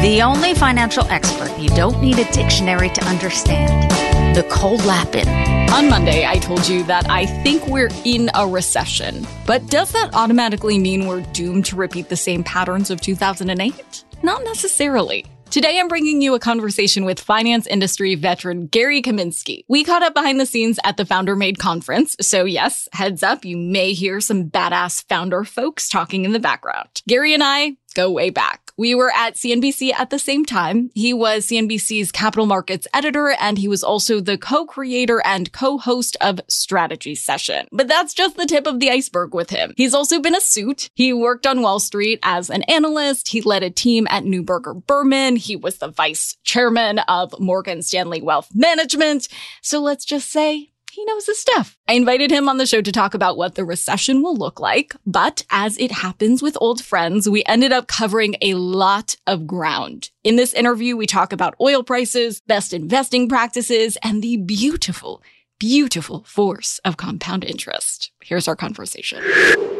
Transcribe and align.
The 0.00 0.22
only 0.22 0.54
financial 0.54 1.04
expert 1.08 1.56
you 1.58 1.68
don't 1.70 2.00
need 2.00 2.18
a 2.18 2.30
dictionary 2.32 2.88
to 2.90 3.04
understand. 3.04 3.92
Nicole 4.34 4.78
Lapin. 4.78 5.28
On 5.72 5.88
Monday, 5.88 6.26
I 6.26 6.38
told 6.38 6.66
you 6.66 6.82
that 6.84 7.08
I 7.10 7.26
think 7.42 7.66
we're 7.66 7.90
in 8.04 8.30
a 8.34 8.46
recession. 8.46 9.26
But 9.46 9.66
does 9.68 9.92
that 9.92 10.10
automatically 10.14 10.78
mean 10.78 11.06
we're 11.06 11.22
doomed 11.32 11.66
to 11.66 11.76
repeat 11.76 12.08
the 12.08 12.16
same 12.16 12.42
patterns 12.42 12.90
of 12.90 13.00
2008? 13.00 14.04
Not 14.22 14.42
necessarily. 14.44 15.26
Today, 15.50 15.78
I'm 15.78 15.88
bringing 15.88 16.22
you 16.22 16.34
a 16.34 16.40
conversation 16.40 17.04
with 17.04 17.20
finance 17.20 17.66
industry 17.66 18.14
veteran 18.14 18.68
Gary 18.68 19.02
Kaminsky. 19.02 19.64
We 19.68 19.84
caught 19.84 20.02
up 20.02 20.14
behind 20.14 20.40
the 20.40 20.46
scenes 20.46 20.78
at 20.82 20.96
the 20.96 21.04
Founder 21.04 21.36
Made 21.36 21.58
conference. 21.58 22.16
So, 22.22 22.46
yes, 22.46 22.88
heads 22.94 23.22
up, 23.22 23.44
you 23.44 23.58
may 23.58 23.92
hear 23.92 24.20
some 24.22 24.48
badass 24.48 25.06
founder 25.10 25.44
folks 25.44 25.90
talking 25.90 26.24
in 26.24 26.32
the 26.32 26.40
background. 26.40 27.02
Gary 27.06 27.34
and 27.34 27.42
I 27.44 27.76
go 27.94 28.10
way 28.10 28.30
back. 28.30 28.61
We 28.82 28.96
were 28.96 29.12
at 29.12 29.36
CNBC 29.36 29.92
at 29.96 30.10
the 30.10 30.18
same 30.18 30.44
time. 30.44 30.90
He 30.92 31.14
was 31.14 31.46
CNBC's 31.46 32.10
capital 32.10 32.46
markets 32.46 32.88
editor, 32.92 33.28
and 33.38 33.56
he 33.56 33.68
was 33.68 33.84
also 33.84 34.18
the 34.18 34.36
co-creator 34.36 35.22
and 35.24 35.52
co-host 35.52 36.16
of 36.20 36.40
Strategy 36.48 37.14
Session. 37.14 37.68
But 37.70 37.86
that's 37.86 38.12
just 38.12 38.36
the 38.36 38.44
tip 38.44 38.66
of 38.66 38.80
the 38.80 38.90
iceberg 38.90 39.34
with 39.34 39.50
him. 39.50 39.72
He's 39.76 39.94
also 39.94 40.18
been 40.18 40.34
a 40.34 40.40
suit. 40.40 40.90
He 40.94 41.12
worked 41.12 41.46
on 41.46 41.62
Wall 41.62 41.78
Street 41.78 42.18
as 42.24 42.50
an 42.50 42.64
analyst. 42.64 43.28
He 43.28 43.40
led 43.40 43.62
a 43.62 43.70
team 43.70 44.08
at 44.10 44.24
Neuberger 44.24 44.84
Berman. 44.84 45.36
He 45.36 45.54
was 45.54 45.78
the 45.78 45.86
vice 45.86 46.36
chairman 46.42 46.98
of 47.06 47.38
Morgan 47.38 47.82
Stanley 47.82 48.20
Wealth 48.20 48.48
Management. 48.52 49.28
So 49.60 49.80
let's 49.80 50.04
just 50.04 50.28
say 50.28 50.71
he 50.92 51.04
knows 51.06 51.24
his 51.24 51.38
stuff. 51.38 51.78
I 51.88 51.94
invited 51.94 52.30
him 52.30 52.50
on 52.50 52.58
the 52.58 52.66
show 52.66 52.82
to 52.82 52.92
talk 52.92 53.14
about 53.14 53.38
what 53.38 53.54
the 53.54 53.64
recession 53.64 54.22
will 54.22 54.36
look 54.36 54.60
like, 54.60 54.94
but 55.06 55.42
as 55.50 55.78
it 55.78 55.90
happens 55.90 56.42
with 56.42 56.58
old 56.60 56.84
friends, 56.84 57.26
we 57.28 57.42
ended 57.46 57.72
up 57.72 57.86
covering 57.86 58.36
a 58.42 58.54
lot 58.54 59.16
of 59.26 59.46
ground. 59.46 60.10
In 60.22 60.36
this 60.36 60.52
interview, 60.52 60.94
we 60.94 61.06
talk 61.06 61.32
about 61.32 61.54
oil 61.62 61.82
prices, 61.82 62.42
best 62.46 62.74
investing 62.74 63.26
practices, 63.26 63.96
and 64.02 64.20
the 64.20 64.36
beautiful, 64.36 65.22
beautiful 65.62 66.24
force 66.24 66.80
of 66.84 66.96
compound 66.96 67.44
interest. 67.44 68.10
Here's 68.20 68.48
our 68.48 68.56
conversation. 68.56 69.22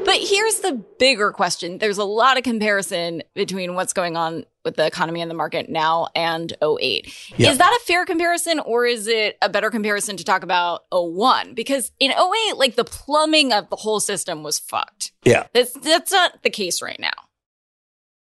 But 0.05 0.19
here's 0.21 0.61
the 0.61 0.81
bigger 1.01 1.33
question. 1.33 1.79
There's 1.79 1.99
a 1.99 2.05
lot 2.05 2.39
of 2.39 2.45
comparison 2.45 3.25
between 3.35 3.75
what's 3.75 3.93
going 3.93 4.17
on 4.17 4.45
with 4.65 4.77
the 4.77 4.87
economy 4.87 5.21
and 5.21 5.29
the 5.29 5.35
market 5.35 5.69
now 5.69 6.07
and 6.15 6.53
08. 6.63 7.13
Yeah. 7.37 7.51
Is 7.51 7.59
that 7.59 7.77
a 7.83 7.85
fair 7.85 8.07
comparison 8.07 8.61
or 8.61 8.87
is 8.87 9.09
it 9.09 9.37
a 9.43 9.49
better 9.49 9.71
comparison 9.71 10.17
to 10.19 10.25
talk 10.25 10.45
about 10.45 10.85
01? 10.93 11.55
Because 11.55 11.91
in 11.99 12.13
08, 12.13 12.57
like 12.59 12.77
the 12.77 12.85
plumbing 12.85 13.53
of 13.53 13.69
the 13.69 13.75
whole 13.75 13.99
system 13.99 14.45
was 14.45 14.61
fucked. 14.61 15.11
Yeah. 15.25 15.49
That's, 15.53 15.73
that's 15.73 16.13
not 16.13 16.45
the 16.45 16.51
case 16.51 16.81
right 16.81 17.01
now. 17.01 17.11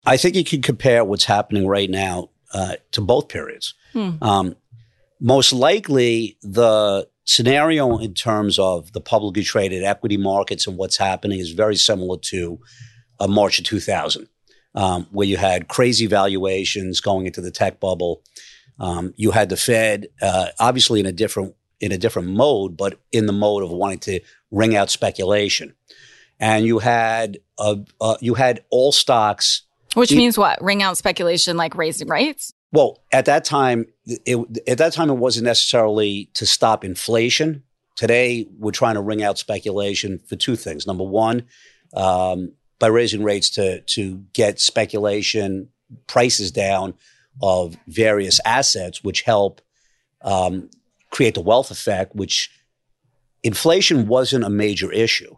I 0.06 0.18
think 0.18 0.36
you 0.36 0.44
can 0.44 0.62
compare 0.62 1.04
what's 1.04 1.26
happening 1.26 1.66
right 1.66 1.90
now 1.90 2.30
uh, 2.54 2.76
to 2.92 3.02
both 3.02 3.30
periods. 3.30 3.74
Hmm. 3.94 4.12
Um, 4.22 4.56
most 5.20 5.54
likely, 5.54 6.38
the 6.44 7.08
scenario 7.28 7.98
in 7.98 8.14
terms 8.14 8.58
of 8.58 8.92
the 8.94 9.02
publicly 9.02 9.44
traded 9.44 9.84
equity 9.84 10.18
markets 10.18 10.66
and 10.66 10.78
what's 10.78 10.98
happening 10.98 11.40
is 11.40 11.52
very 11.52 11.76
similar 11.76 12.18
to 12.18 12.60
uh, 13.20 13.28
March 13.28 13.60
of 13.60 13.66
2000, 13.66 14.28
um, 14.76 15.08
where 15.12 15.28
you 15.28 15.38
had 15.38 15.68
crazy 15.68 16.08
valuations 16.08 17.02
going 17.02 17.26
into 17.26 17.42
the 17.42 17.52
tech 17.52 17.80
bubble. 17.80 18.24
Um, 18.80 19.14
you 19.18 19.32
had 19.32 19.50
the 19.50 19.58
Fed, 19.58 20.08
uh, 20.22 20.48
obviously 20.60 21.00
in 21.00 21.06
a 21.06 21.12
different 21.12 21.54
in 21.80 21.92
a 21.92 21.98
different 21.98 22.30
mode, 22.30 22.76
but 22.76 23.00
in 23.12 23.28
the 23.28 23.34
mode 23.34 23.62
of 23.62 23.70
wanting 23.70 24.00
to 24.00 24.20
wring 24.50 24.76
out 24.76 24.90
speculation. 24.90 25.76
And 26.40 26.66
you 26.66 26.80
had 26.80 27.40
uh, 27.58 27.76
uh, 28.00 28.18
you 28.22 28.36
had 28.36 28.64
all 28.70 28.92
stocks 28.92 29.64
Which 29.96 30.12
means 30.12 30.38
what? 30.38 30.62
Ring 30.62 30.84
out 30.84 30.98
speculation 30.98 31.58
like 31.58 31.76
raising 31.76 32.08
rates? 32.08 32.54
Well, 32.72 33.04
at 33.12 33.26
that 33.26 33.46
time, 33.46 33.86
it, 34.06 34.68
at 34.68 34.78
that 34.78 34.94
time, 34.94 35.10
it 35.10 35.16
wasn't 35.16 35.46
necessarily 35.46 36.30
to 36.34 36.46
stop 36.46 36.84
inflation. 36.84 37.64
Today, 37.96 38.48
we're 38.58 38.72
trying 38.72 38.96
to 38.96 39.02
wring 39.02 39.24
out 39.24 39.38
speculation 39.38 40.20
for 40.20 40.36
two 40.36 40.56
things. 40.56 40.86
Number 40.86 41.04
one, 41.04 41.46
um, 41.94 42.54
by 42.80 42.88
raising 42.88 43.24
rates 43.24 43.50
to 43.52 43.82
to 43.82 44.24
get 44.34 44.60
speculation 44.60 45.70
prices 46.06 46.52
down 46.52 46.94
of 47.42 47.78
various 47.88 48.40
assets, 48.46 49.04
which 49.04 49.22
help 49.22 49.62
um, 50.22 50.70
create 51.10 51.36
the 51.36 51.42
wealth 51.42 51.72
effect. 51.72 52.16
Which 52.16 52.52
inflation 53.44 54.08
wasn't 54.08 54.44
a 54.44 54.50
major 54.50 54.92
issue 54.92 55.36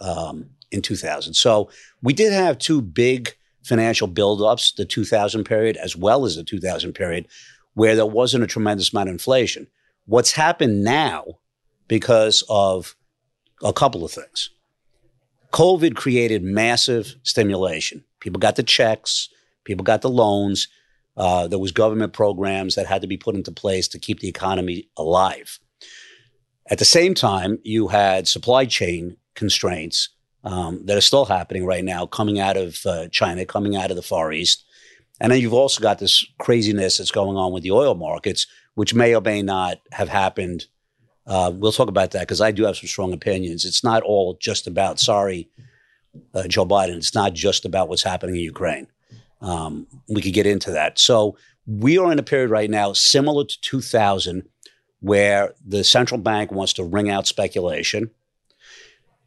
um, 0.00 0.50
in 0.72 0.82
2000. 0.82 1.34
So 1.34 1.70
we 2.02 2.12
did 2.12 2.32
have 2.32 2.58
two 2.58 2.82
big 2.82 3.36
financial 3.64 4.08
buildups, 4.08 4.76
the 4.76 4.84
2000 4.84 5.44
period 5.44 5.76
as 5.76 5.96
well 5.96 6.24
as 6.24 6.36
the 6.36 6.44
2000 6.44 6.92
period, 6.92 7.26
where 7.74 7.96
there 7.96 8.06
wasn't 8.06 8.44
a 8.44 8.46
tremendous 8.46 8.92
amount 8.92 9.08
of 9.08 9.14
inflation. 9.14 9.66
What's 10.06 10.32
happened 10.32 10.84
now 10.84 11.38
because 11.88 12.44
of 12.48 12.94
a 13.62 13.72
couple 13.72 14.04
of 14.04 14.10
things. 14.10 14.50
COVID 15.52 15.94
created 15.94 16.42
massive 16.42 17.14
stimulation. 17.22 18.04
People 18.20 18.40
got 18.40 18.56
the 18.56 18.62
checks, 18.62 19.28
people 19.64 19.84
got 19.84 20.02
the 20.02 20.10
loans. 20.10 20.68
Uh, 21.16 21.46
there 21.46 21.58
was 21.60 21.70
government 21.70 22.12
programs 22.12 22.74
that 22.74 22.86
had 22.86 23.02
to 23.02 23.06
be 23.06 23.16
put 23.16 23.36
into 23.36 23.52
place 23.52 23.86
to 23.88 23.98
keep 23.98 24.20
the 24.20 24.28
economy 24.28 24.88
alive. 24.96 25.60
At 26.68 26.78
the 26.78 26.84
same 26.84 27.14
time, 27.14 27.58
you 27.62 27.88
had 27.88 28.26
supply 28.26 28.64
chain 28.64 29.16
constraints 29.34 30.08
um, 30.44 30.84
that 30.86 30.96
are 30.96 31.02
still 31.02 31.24
happening 31.24 31.64
right 31.64 31.84
now, 31.84 32.06
coming 32.06 32.38
out 32.38 32.56
of 32.56 32.78
uh, 32.86 33.08
China, 33.08 33.44
coming 33.44 33.76
out 33.76 33.90
of 33.90 33.96
the 33.96 34.02
Far 34.02 34.32
East. 34.32 34.64
And 35.20 35.32
then 35.32 35.40
you've 35.40 35.54
also 35.54 35.80
got 35.80 35.98
this 35.98 36.24
craziness 36.38 36.98
that's 36.98 37.10
going 37.10 37.36
on 37.36 37.52
with 37.52 37.62
the 37.62 37.70
oil 37.70 37.94
markets, 37.94 38.46
which 38.74 38.94
may 38.94 39.14
or 39.14 39.20
may 39.20 39.42
not 39.42 39.80
have 39.92 40.08
happened. 40.08 40.66
Uh, 41.26 41.50
we'll 41.54 41.72
talk 41.72 41.88
about 41.88 42.10
that 42.10 42.20
because 42.20 42.40
I 42.40 42.50
do 42.50 42.64
have 42.64 42.76
some 42.76 42.88
strong 42.88 43.12
opinions. 43.12 43.64
It's 43.64 43.82
not 43.82 44.02
all 44.02 44.36
just 44.40 44.66
about, 44.66 45.00
sorry, 45.00 45.48
uh, 46.34 46.46
Joe 46.46 46.66
Biden, 46.66 46.96
it's 46.96 47.14
not 47.14 47.32
just 47.32 47.64
about 47.64 47.88
what's 47.88 48.02
happening 48.02 48.36
in 48.36 48.42
Ukraine. 48.42 48.86
Um, 49.40 49.86
we 50.08 50.22
could 50.22 50.34
get 50.34 50.46
into 50.46 50.70
that. 50.72 50.98
So 50.98 51.36
we 51.66 51.98
are 51.98 52.12
in 52.12 52.18
a 52.18 52.22
period 52.22 52.50
right 52.50 52.70
now 52.70 52.92
similar 52.92 53.44
to 53.44 53.60
2000 53.60 54.48
where 55.00 55.54
the 55.66 55.84
central 55.84 56.20
bank 56.20 56.50
wants 56.50 56.72
to 56.74 56.84
wring 56.84 57.10
out 57.10 57.26
speculation. 57.26 58.10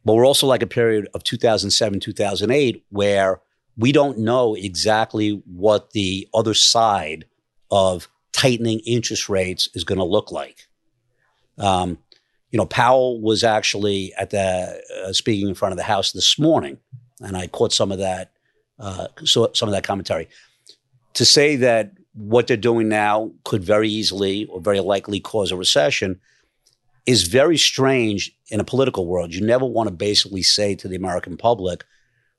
But 0.07 0.15
we're 0.15 0.25
also 0.25 0.47
like 0.47 0.63
a 0.63 0.67
period 0.67 1.09
of 1.13 1.25
2007, 1.25 1.99
2008, 1.99 2.85
where 2.91 3.41
we 3.75 3.91
don't 3.91 4.17
know 4.17 4.55
exactly 4.55 5.41
what 5.45 5.91
the 5.91 6.29
other 6.33 6.53
side 6.53 7.25
of 7.71 8.07
tightening 8.31 8.79
interest 8.85 9.27
rates 9.27 9.67
is 9.73 9.83
going 9.83 9.97
to 9.97 10.05
look 10.05 10.31
like. 10.31 10.69
Um, 11.57 11.97
you 12.51 12.57
know, 12.57 12.65
Powell 12.65 13.19
was 13.19 13.43
actually 13.43 14.13
at 14.13 14.29
the 14.29 14.81
uh, 15.05 15.11
speaking 15.11 15.49
in 15.49 15.55
front 15.55 15.73
of 15.73 15.77
the 15.77 15.83
House 15.83 16.13
this 16.13 16.39
morning, 16.39 16.77
and 17.19 17.35
I 17.35 17.47
caught 17.47 17.73
some 17.73 17.91
of 17.91 17.97
that 17.97 18.31
uh, 18.79 19.07
so 19.25 19.51
some 19.53 19.67
of 19.67 19.73
that 19.73 19.83
commentary. 19.83 20.29
To 21.15 21.25
say 21.25 21.57
that 21.57 21.91
what 22.13 22.47
they're 22.47 22.55
doing 22.55 22.87
now 22.87 23.31
could 23.43 23.61
very 23.61 23.89
easily 23.89 24.45
or 24.45 24.61
very 24.61 24.79
likely 24.79 25.19
cause 25.19 25.51
a 25.51 25.57
recession 25.57 26.21
is 27.07 27.23
very 27.23 27.57
strange 27.57 28.31
in 28.49 28.59
a 28.59 28.63
political 28.63 29.07
world. 29.07 29.33
You 29.33 29.43
never 29.43 29.65
want 29.65 29.87
to 29.87 29.95
basically 29.95 30.43
say 30.43 30.75
to 30.75 30.87
the 30.87 30.97
American 30.97 31.37
public, 31.37 31.85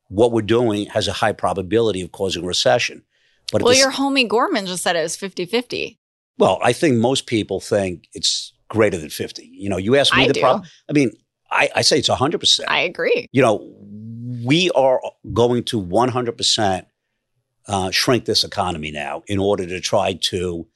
what 0.09 0.31
we're 0.31 0.43
doing 0.43 0.87
has 0.87 1.09
a 1.09 1.13
high 1.13 1.33
probability 1.33 2.03
of 2.03 2.13
causing 2.13 2.45
recession. 2.45 3.03
But 3.51 3.63
well, 3.63 3.75
your 3.75 3.91
homie 3.91 4.29
Gorman 4.29 4.67
just 4.67 4.83
said 4.83 4.95
it 4.95 5.03
was 5.03 5.17
50 5.17 5.47
50. 5.47 5.99
Well, 6.37 6.59
I 6.63 6.73
think 6.73 6.97
most 6.97 7.27
people 7.27 7.61
think 7.61 8.09
it's 8.13 8.53
greater 8.69 8.99
than 8.99 9.09
50. 9.09 9.51
You 9.53 9.71
know, 9.71 9.79
you 9.79 9.97
ask 9.97 10.15
me 10.15 10.25
I 10.25 10.29
the 10.29 10.41
problem. 10.41 10.69
I 10.89 10.93
mean, 10.93 11.13
I, 11.51 11.71
I 11.77 11.83
say 11.83 11.99
it's 11.99 12.11
100%. 12.11 12.61
I 12.69 12.81
agree. 12.81 13.27
You 13.33 13.43
know, 13.43 13.75
we 14.45 14.71
are 14.73 15.01
going 15.33 15.65
to 15.65 15.83
100% 15.83 16.87
uh, 17.67 17.91
shrink 17.91 18.27
this 18.27 18.45
economy 18.45 18.91
now 18.91 19.23
in 19.27 19.39
order 19.39 19.67
to 19.67 19.81
try 19.81 20.13
to 20.25 20.67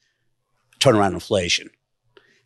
turn 0.79 0.95
around 0.95 1.13
inflation. 1.13 1.69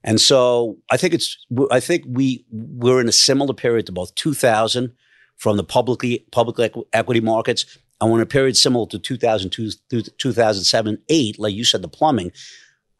And 0.07 0.21
so 0.21 0.77
I 0.89 0.95
think 0.95 1.13
it's 1.13 1.37
I 1.69 1.81
think 1.81 2.05
we 2.07 2.45
we're 2.49 3.01
in 3.01 3.09
a 3.09 3.11
similar 3.11 3.53
period 3.53 3.85
to 3.87 3.91
both 3.91 4.15
2000 4.15 4.93
from 5.35 5.57
the 5.57 5.65
publicly 5.65 6.25
public 6.31 6.73
equity 6.93 7.19
markets 7.19 7.77
and 7.99 8.09
we're 8.09 8.19
in 8.19 8.23
a 8.23 8.25
period 8.25 8.55
similar 8.55 8.87
to 8.87 8.99
2002 8.99 10.01
2007 10.17 10.97
8 11.09 11.39
like 11.39 11.53
you 11.53 11.65
said 11.65 11.81
the 11.81 11.89
plumbing. 11.89 12.31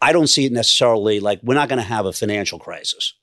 I 0.02 0.12
don't 0.12 0.28
see 0.28 0.46
it 0.46 0.52
necessarily 0.52 1.22
like 1.22 1.40
we're 1.42 1.54
not 1.54 1.70
going 1.70 1.80
to 1.80 1.86
have 1.86 2.06
a 2.06 2.12
financial 2.12 2.60
crisis. 2.60 3.14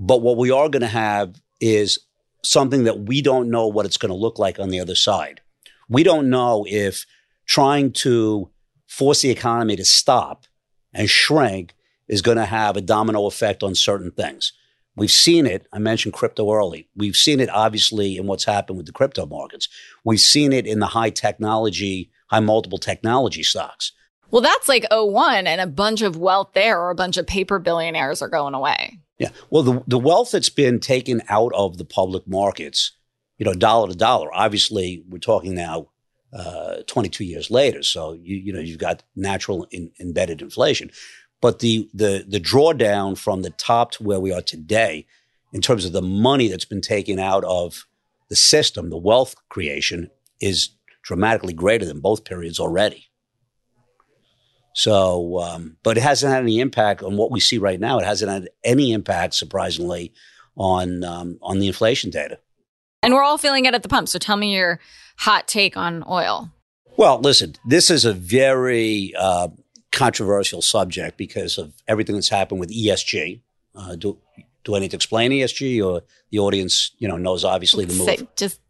But 0.00 0.20
what 0.20 0.36
we 0.36 0.50
are 0.50 0.68
going 0.68 0.82
to 0.82 0.88
have 0.88 1.40
is 1.60 2.00
something 2.42 2.84
that 2.84 3.02
we 3.02 3.22
don't 3.22 3.50
know 3.50 3.68
what 3.68 3.86
it's 3.86 3.98
going 3.98 4.10
to 4.10 4.16
look 4.16 4.40
like 4.40 4.58
on 4.58 4.70
the 4.70 4.80
other 4.80 4.96
side. 4.96 5.40
We 5.88 6.02
don't 6.02 6.28
know 6.28 6.66
if 6.68 7.06
trying 7.46 7.92
to 7.92 8.50
force 8.88 9.22
the 9.22 9.30
economy 9.30 9.76
to 9.76 9.84
stop 9.84 10.46
and 10.92 11.08
shrink 11.08 11.75
is 12.08 12.22
going 12.22 12.36
to 12.36 12.44
have 12.44 12.76
a 12.76 12.80
domino 12.80 13.26
effect 13.26 13.62
on 13.62 13.74
certain 13.74 14.10
things. 14.10 14.52
We've 14.96 15.10
seen 15.10 15.46
it. 15.46 15.66
I 15.72 15.78
mentioned 15.78 16.14
crypto 16.14 16.50
early. 16.50 16.88
We've 16.96 17.16
seen 17.16 17.38
it 17.40 17.50
obviously 17.50 18.16
in 18.16 18.26
what's 18.26 18.44
happened 18.44 18.78
with 18.78 18.86
the 18.86 18.92
crypto 18.92 19.26
markets. 19.26 19.68
We've 20.04 20.20
seen 20.20 20.52
it 20.52 20.66
in 20.66 20.78
the 20.78 20.86
high 20.86 21.10
technology, 21.10 22.10
high 22.28 22.40
multiple 22.40 22.78
technology 22.78 23.42
stocks. 23.42 23.92
Well, 24.30 24.42
that's 24.42 24.68
like 24.68 24.86
01 24.90 25.46
and 25.46 25.60
a 25.60 25.66
bunch 25.66 26.02
of 26.02 26.16
wealth 26.16 26.50
there 26.54 26.80
or 26.80 26.90
a 26.90 26.94
bunch 26.94 27.16
of 27.16 27.26
paper 27.26 27.58
billionaires 27.58 28.22
are 28.22 28.28
going 28.28 28.54
away. 28.54 28.98
Yeah. 29.18 29.30
Well, 29.50 29.62
the, 29.62 29.84
the 29.86 29.98
wealth 29.98 30.32
that's 30.32 30.48
been 30.48 30.80
taken 30.80 31.22
out 31.28 31.52
of 31.54 31.78
the 31.78 31.84
public 31.84 32.26
markets, 32.26 32.92
you 33.38 33.44
know, 33.44 33.54
dollar 33.54 33.88
to 33.88 33.96
dollar, 33.96 34.34
obviously 34.34 35.04
we're 35.08 35.18
talking 35.18 35.54
now 35.54 35.90
uh, 36.32 36.82
22 36.86 37.24
years 37.24 37.50
later. 37.50 37.82
So, 37.82 38.14
you, 38.14 38.36
you 38.36 38.52
know, 38.52 38.60
you've 38.60 38.78
got 38.78 39.02
natural 39.14 39.66
in, 39.70 39.92
embedded 40.00 40.42
inflation. 40.42 40.90
But 41.40 41.58
the, 41.58 41.88
the, 41.92 42.24
the 42.26 42.40
drawdown 42.40 43.18
from 43.18 43.42
the 43.42 43.50
top 43.50 43.92
to 43.92 44.02
where 44.02 44.20
we 44.20 44.32
are 44.32 44.42
today, 44.42 45.06
in 45.52 45.60
terms 45.60 45.84
of 45.84 45.92
the 45.92 46.02
money 46.02 46.48
that's 46.48 46.64
been 46.64 46.80
taken 46.80 47.18
out 47.18 47.44
of 47.44 47.86
the 48.28 48.36
system, 48.36 48.90
the 48.90 48.96
wealth 48.96 49.34
creation 49.48 50.10
is 50.40 50.70
dramatically 51.02 51.52
greater 51.52 51.84
than 51.84 52.00
both 52.00 52.24
periods 52.24 52.58
already. 52.58 53.06
So, 54.74 55.40
um, 55.40 55.78
but 55.82 55.96
it 55.96 56.02
hasn't 56.02 56.32
had 56.32 56.42
any 56.42 56.60
impact 56.60 57.02
on 57.02 57.16
what 57.16 57.30
we 57.30 57.40
see 57.40 57.56
right 57.56 57.80
now. 57.80 57.98
It 57.98 58.04
hasn't 58.04 58.30
had 58.30 58.50
any 58.62 58.92
impact, 58.92 59.32
surprisingly, 59.32 60.12
on 60.54 61.02
um, 61.02 61.38
on 61.40 61.60
the 61.60 61.66
inflation 61.66 62.10
data. 62.10 62.38
And 63.02 63.14
we're 63.14 63.22
all 63.22 63.38
feeling 63.38 63.64
it 63.64 63.74
at 63.74 63.82
the 63.82 63.88
pump. 63.88 64.08
So, 64.08 64.18
tell 64.18 64.36
me 64.36 64.52
your 64.54 64.78
hot 65.16 65.48
take 65.48 65.78
on 65.78 66.04
oil. 66.06 66.50
Well, 66.98 67.20
listen, 67.20 67.54
this 67.64 67.90
is 67.90 68.04
a 68.04 68.12
very 68.12 69.14
uh, 69.18 69.48
controversial 69.92 70.62
subject 70.62 71.16
because 71.16 71.58
of 71.58 71.72
everything 71.88 72.14
that's 72.14 72.28
happened 72.28 72.60
with 72.60 72.70
ESG. 72.70 73.40
Uh, 73.74 73.96
do 73.96 74.18
do 74.64 74.74
I 74.74 74.80
need 74.80 74.90
to 74.90 74.96
explain 74.96 75.30
ESG, 75.30 75.84
or 75.84 76.02
the 76.30 76.40
audience, 76.40 76.92
you 76.98 77.06
know, 77.06 77.16
knows 77.16 77.44
obviously 77.44 77.84
the 77.84 77.94
move? 77.94 78.26
Just, 78.34 78.60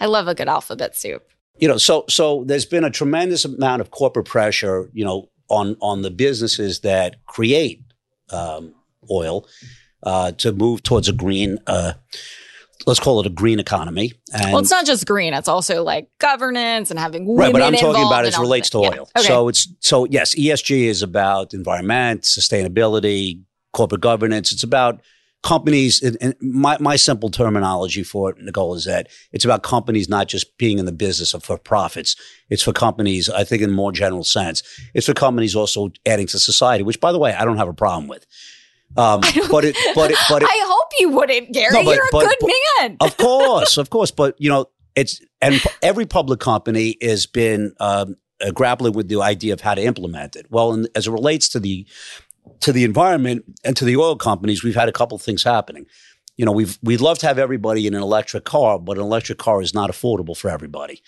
I 0.00 0.06
love 0.06 0.26
a 0.26 0.34
good 0.34 0.48
alphabet 0.48 0.96
soup 0.96 1.30
you 1.60 1.68
know, 1.68 1.76
so 1.76 2.04
so 2.08 2.42
there's 2.44 2.64
been 2.64 2.84
a 2.84 2.90
tremendous 2.90 3.44
amount 3.44 3.82
of 3.82 3.90
corporate 3.90 4.26
pressure, 4.26 4.90
you 4.92 5.04
know, 5.04 5.28
on 5.48 5.76
on 5.80 6.02
the 6.02 6.10
businesses 6.10 6.80
that 6.80 7.24
create 7.26 7.82
um, 8.30 8.74
oil 9.10 9.46
uh, 10.02 10.32
to 10.32 10.52
move 10.52 10.82
towards 10.82 11.08
a 11.08 11.12
green. 11.12 11.58
Let's 12.86 13.00
call 13.00 13.20
it 13.20 13.26
a 13.26 13.30
green 13.30 13.60
economy. 13.60 14.12
And 14.32 14.52
well, 14.52 14.60
it's 14.60 14.70
not 14.70 14.86
just 14.86 15.06
green; 15.06 15.34
it's 15.34 15.48
also 15.48 15.82
like 15.82 16.08
governance 16.18 16.90
and 16.90 16.98
having 16.98 17.26
women 17.26 17.38
right. 17.38 17.52
But 17.52 17.62
I'm 17.62 17.74
talking 17.74 18.06
about 18.06 18.24
as 18.24 18.38
relates 18.38 18.70
to 18.70 18.78
oil. 18.78 18.90
Yeah. 18.90 19.00
Okay. 19.18 19.22
So 19.22 19.48
it's 19.48 19.68
so 19.80 20.06
yes, 20.06 20.34
ESG 20.34 20.84
is 20.84 21.02
about 21.02 21.52
environment, 21.54 22.22
sustainability, 22.22 23.42
corporate 23.72 24.00
governance. 24.00 24.52
It's 24.52 24.62
about 24.62 25.00
companies, 25.42 26.02
and 26.02 26.34
my, 26.40 26.76
my 26.80 26.96
simple 26.96 27.30
terminology 27.30 28.02
for 28.02 28.30
it, 28.30 28.36
Nicole, 28.38 28.74
is 28.74 28.84
that 28.84 29.08
it's 29.32 29.44
about 29.44 29.62
companies 29.62 30.08
not 30.08 30.28
just 30.28 30.56
being 30.58 30.78
in 30.78 30.84
the 30.84 30.92
business 30.92 31.32
of 31.32 31.42
for 31.42 31.56
profits. 31.56 32.14
It's 32.50 32.62
for 32.62 32.72
companies, 32.72 33.30
I 33.30 33.44
think 33.44 33.62
in 33.62 33.70
more 33.70 33.92
general 33.92 34.24
sense, 34.24 34.62
it's 34.94 35.06
for 35.06 35.14
companies 35.14 35.56
also 35.56 35.90
adding 36.04 36.26
to 36.28 36.38
society, 36.38 36.84
which 36.84 37.00
by 37.00 37.12
the 37.12 37.18
way, 37.18 37.32
I 37.32 37.44
don't 37.44 37.56
have 37.56 37.68
a 37.68 37.74
problem 37.74 38.08
with. 38.08 38.26
Um, 38.96 39.20
but 39.20 39.64
it, 39.64 39.76
but 39.94 40.10
it, 40.10 40.16
but 40.28 40.42
it, 40.42 40.48
I 40.50 40.64
hope 40.66 40.88
you 40.98 41.10
wouldn't, 41.10 41.52
Gary. 41.52 41.72
No, 41.72 41.84
but, 41.84 41.94
You're 41.94 42.04
a 42.04 42.08
but, 42.10 42.26
good 42.26 42.36
but, 42.40 42.50
man. 42.80 42.96
of 43.00 43.16
course, 43.18 43.76
of 43.76 43.90
course. 43.90 44.10
But 44.10 44.34
you 44.38 44.48
know, 44.48 44.66
it's 44.96 45.20
and 45.40 45.62
every 45.82 46.06
public 46.06 46.40
company 46.40 46.96
has 47.00 47.26
been 47.26 47.72
um, 47.78 48.16
uh, 48.40 48.50
grappling 48.50 48.92
with 48.92 49.08
the 49.08 49.20
idea 49.22 49.52
of 49.52 49.60
how 49.60 49.74
to 49.74 49.82
implement 49.82 50.36
it. 50.36 50.46
Well, 50.50 50.72
and 50.72 50.88
as 50.94 51.06
it 51.06 51.12
relates 51.12 51.48
to 51.50 51.60
the 51.60 51.86
to 52.60 52.72
the 52.72 52.84
environment 52.84 53.44
and 53.64 53.76
to 53.76 53.84
the 53.84 53.96
oil 53.96 54.16
companies, 54.16 54.64
we've 54.64 54.74
had 54.74 54.88
a 54.88 54.92
couple 54.92 55.16
of 55.16 55.22
things 55.22 55.44
happening. 55.44 55.86
You 56.36 56.44
know, 56.44 56.52
we've 56.52 56.78
we'd 56.82 57.00
love 57.00 57.18
to 57.18 57.26
have 57.26 57.38
everybody 57.38 57.86
in 57.86 57.94
an 57.94 58.02
electric 58.02 58.44
car, 58.44 58.78
but 58.78 58.96
an 58.96 59.04
electric 59.04 59.38
car 59.38 59.62
is 59.62 59.74
not 59.74 59.90
affordable 59.90 60.36
for 60.36 60.50
everybody. 60.50 61.02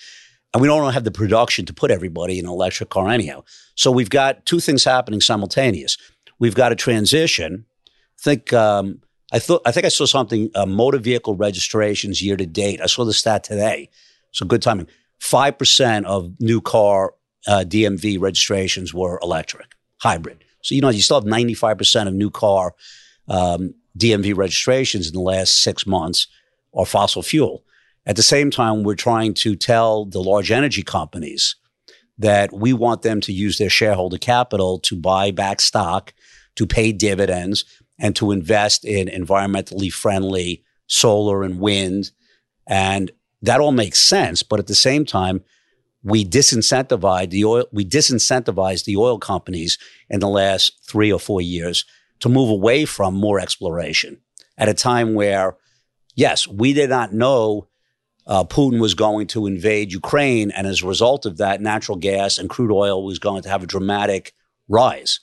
And 0.54 0.60
we 0.60 0.68
don't 0.68 0.92
have 0.92 1.04
the 1.04 1.10
production 1.10 1.64
to 1.66 1.72
put 1.72 1.90
everybody 1.90 2.38
in 2.38 2.44
an 2.44 2.50
electric 2.50 2.90
car 2.90 3.08
anyhow. 3.08 3.44
So 3.74 3.90
we've 3.90 4.10
got 4.10 4.44
two 4.44 4.60
things 4.60 4.84
happening 4.84 5.20
simultaneous. 5.20 5.96
We've 6.38 6.54
got 6.54 6.72
a 6.72 6.76
transition. 6.76 7.64
Think 8.22 8.52
um, 8.52 9.00
I 9.32 9.38
thought 9.38 9.62
I 9.66 9.72
think 9.72 9.86
I 9.86 9.88
saw 9.88 10.06
something 10.06 10.50
uh, 10.54 10.66
motor 10.66 10.98
vehicle 10.98 11.34
registrations 11.34 12.22
year 12.22 12.36
to 12.36 12.46
date. 12.46 12.80
I 12.80 12.86
saw 12.86 13.04
the 13.04 13.12
stat 13.12 13.44
today. 13.44 13.88
So 14.30 14.46
good 14.46 14.62
timing. 14.62 14.86
Five 15.18 15.58
percent 15.58 16.06
of 16.06 16.32
new 16.40 16.60
car 16.60 17.14
uh, 17.46 17.64
DMV 17.66 18.20
registrations 18.20 18.94
were 18.94 19.18
electric, 19.22 19.74
hybrid. 19.98 20.44
So, 20.62 20.74
you 20.74 20.80
know, 20.80 20.90
you 20.90 21.02
still 21.02 21.20
have 21.20 21.28
95% 21.28 22.08
of 22.08 22.14
new 22.14 22.30
car 22.30 22.74
um, 23.28 23.74
DMV 23.98 24.36
registrations 24.36 25.08
in 25.08 25.14
the 25.14 25.20
last 25.20 25.62
six 25.62 25.86
months 25.86 26.28
are 26.74 26.86
fossil 26.86 27.22
fuel. 27.22 27.64
At 28.06 28.16
the 28.16 28.22
same 28.22 28.50
time, 28.50 28.82
we're 28.82 28.94
trying 28.94 29.34
to 29.34 29.54
tell 29.54 30.04
the 30.04 30.20
large 30.20 30.50
energy 30.50 30.82
companies 30.82 31.56
that 32.18 32.52
we 32.52 32.72
want 32.72 33.02
them 33.02 33.20
to 33.22 33.32
use 33.32 33.58
their 33.58 33.70
shareholder 33.70 34.18
capital 34.18 34.78
to 34.80 34.96
buy 34.96 35.30
back 35.30 35.60
stock, 35.60 36.12
to 36.56 36.66
pay 36.66 36.92
dividends, 36.92 37.64
and 38.02 38.14
to 38.16 38.32
invest 38.32 38.84
in 38.84 39.06
environmentally 39.08 39.90
friendly 39.90 40.64
solar 40.88 41.44
and 41.44 41.60
wind. 41.60 42.10
And 42.66 43.12
that 43.40 43.60
all 43.60 43.72
makes 43.72 44.00
sense. 44.00 44.42
But 44.42 44.58
at 44.58 44.66
the 44.66 44.74
same 44.74 45.06
time, 45.06 45.42
we 46.02 46.24
disincentivize 46.24 47.30
the 47.30 47.44
oil, 47.44 47.66
we 47.72 47.86
disincentivize 47.86 48.84
the 48.84 48.96
oil 48.96 49.18
companies 49.18 49.78
in 50.10 50.18
the 50.18 50.28
last 50.28 50.84
three 50.84 51.12
or 51.12 51.20
four 51.20 51.40
years 51.40 51.84
to 52.20 52.28
move 52.28 52.50
away 52.50 52.84
from 52.84 53.14
more 53.14 53.38
exploration 53.38 54.18
at 54.58 54.68
a 54.68 54.74
time 54.74 55.14
where, 55.14 55.56
yes, 56.16 56.46
we 56.48 56.72
did 56.72 56.90
not 56.90 57.12
know 57.12 57.68
uh, 58.26 58.44
Putin 58.44 58.80
was 58.80 58.94
going 58.94 59.28
to 59.28 59.46
invade 59.46 59.92
Ukraine. 59.92 60.50
And 60.50 60.66
as 60.66 60.82
a 60.82 60.86
result 60.86 61.24
of 61.24 61.36
that, 61.38 61.60
natural 61.60 61.98
gas 61.98 62.36
and 62.36 62.50
crude 62.50 62.72
oil 62.72 63.04
was 63.04 63.20
going 63.20 63.42
to 63.42 63.48
have 63.48 63.62
a 63.62 63.66
dramatic 63.66 64.34
rise. 64.68 65.20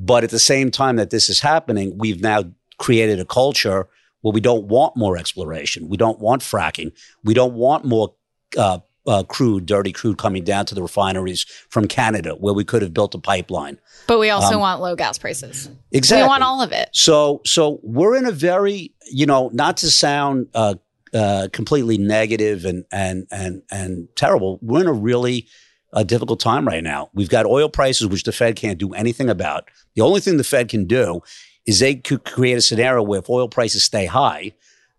But 0.00 0.22
at 0.22 0.30
the 0.30 0.38
same 0.38 0.70
time 0.70 0.96
that 0.96 1.10
this 1.10 1.28
is 1.28 1.40
happening, 1.40 1.98
we've 1.98 2.20
now 2.20 2.44
created 2.78 3.18
a 3.18 3.24
culture 3.24 3.88
where 4.20 4.32
we 4.32 4.40
don't 4.40 4.66
want 4.66 4.96
more 4.96 5.16
exploration. 5.16 5.88
We 5.88 5.96
don't 5.96 6.20
want 6.20 6.42
fracking. 6.42 6.92
We 7.24 7.34
don't 7.34 7.54
want 7.54 7.84
more 7.84 8.14
uh, 8.56 8.78
uh, 9.08 9.24
crude, 9.24 9.66
dirty 9.66 9.92
crude 9.92 10.18
coming 10.18 10.44
down 10.44 10.66
to 10.66 10.74
the 10.74 10.82
refineries 10.82 11.44
from 11.68 11.88
Canada, 11.88 12.34
where 12.34 12.54
we 12.54 12.64
could 12.64 12.82
have 12.82 12.94
built 12.94 13.14
a 13.14 13.18
pipeline. 13.18 13.80
But 14.06 14.20
we 14.20 14.30
also 14.30 14.54
um, 14.54 14.60
want 14.60 14.80
low 14.80 14.94
gas 14.94 15.18
prices. 15.18 15.68
Exactly, 15.90 16.22
we 16.22 16.28
want 16.28 16.44
all 16.44 16.62
of 16.62 16.70
it. 16.70 16.90
So, 16.92 17.40
so 17.44 17.80
we're 17.82 18.16
in 18.16 18.26
a 18.26 18.32
very, 18.32 18.94
you 19.10 19.26
know, 19.26 19.50
not 19.52 19.78
to 19.78 19.90
sound 19.90 20.48
uh, 20.54 20.74
uh, 21.12 21.48
completely 21.52 21.98
negative 21.98 22.64
and 22.64 22.84
and 22.92 23.26
and 23.32 23.62
and 23.70 24.08
terrible. 24.14 24.58
We're 24.62 24.82
in 24.82 24.86
a 24.86 24.92
really 24.92 25.48
uh, 25.92 26.02
difficult 26.02 26.40
time 26.40 26.66
right 26.66 26.82
now. 26.82 27.10
We've 27.14 27.28
got 27.28 27.46
oil 27.46 27.68
prices, 27.68 28.06
which 28.06 28.24
the 28.24 28.32
Fed 28.32 28.56
can't 28.56 28.78
do 28.78 28.92
anything 28.94 29.28
about. 29.30 29.68
The 29.94 30.02
only 30.02 30.20
thing 30.20 30.36
the 30.36 30.44
Fed 30.44 30.68
can 30.68 30.86
do 30.86 31.20
is 31.66 31.78
they 31.80 31.94
could 31.94 32.24
create 32.24 32.58
a 32.58 32.62
scenario 32.62 33.02
where 33.02 33.20
if 33.20 33.30
oil 33.30 33.48
prices 33.48 33.84
stay 33.84 34.06
high, 34.06 34.52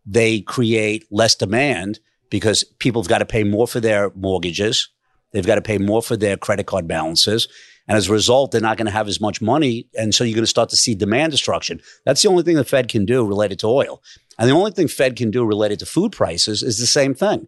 they 0.05 0.41
create 0.41 1.05
less 1.11 1.35
demand 1.35 1.99
because 2.29 2.63
people've 2.79 3.07
got 3.07 3.19
to 3.19 3.25
pay 3.25 3.43
more 3.43 3.67
for 3.67 3.79
their 3.79 4.11
mortgages. 4.15 4.89
They've 5.31 5.45
got 5.45 5.55
to 5.55 5.61
pay 5.61 5.77
more 5.77 6.01
for 6.01 6.17
their 6.17 6.37
credit 6.37 6.65
card 6.65 6.87
balances. 6.87 7.47
And 7.87 7.97
as 7.97 8.07
a 8.07 8.13
result, 8.13 8.51
they're 8.51 8.61
not 8.61 8.77
going 8.77 8.85
to 8.85 8.91
have 8.91 9.07
as 9.07 9.19
much 9.19 9.41
money. 9.41 9.87
And 9.97 10.13
so 10.13 10.23
you're 10.23 10.35
going 10.35 10.43
to 10.43 10.47
start 10.47 10.69
to 10.69 10.75
see 10.75 10.93
demand 10.93 11.31
destruction. 11.31 11.81
That's 12.05 12.21
the 12.21 12.29
only 12.29 12.43
thing 12.43 12.55
the 12.55 12.63
Fed 12.63 12.87
can 12.87 13.05
do 13.05 13.25
related 13.25 13.59
to 13.59 13.67
oil. 13.67 14.03
And 14.37 14.47
the 14.47 14.53
only 14.53 14.71
thing 14.71 14.87
Fed 14.87 15.15
can 15.15 15.31
do 15.31 15.43
related 15.43 15.79
to 15.79 15.85
food 15.87 16.11
prices 16.11 16.61
is 16.61 16.77
the 16.77 16.85
same 16.85 17.15
thing. 17.15 17.47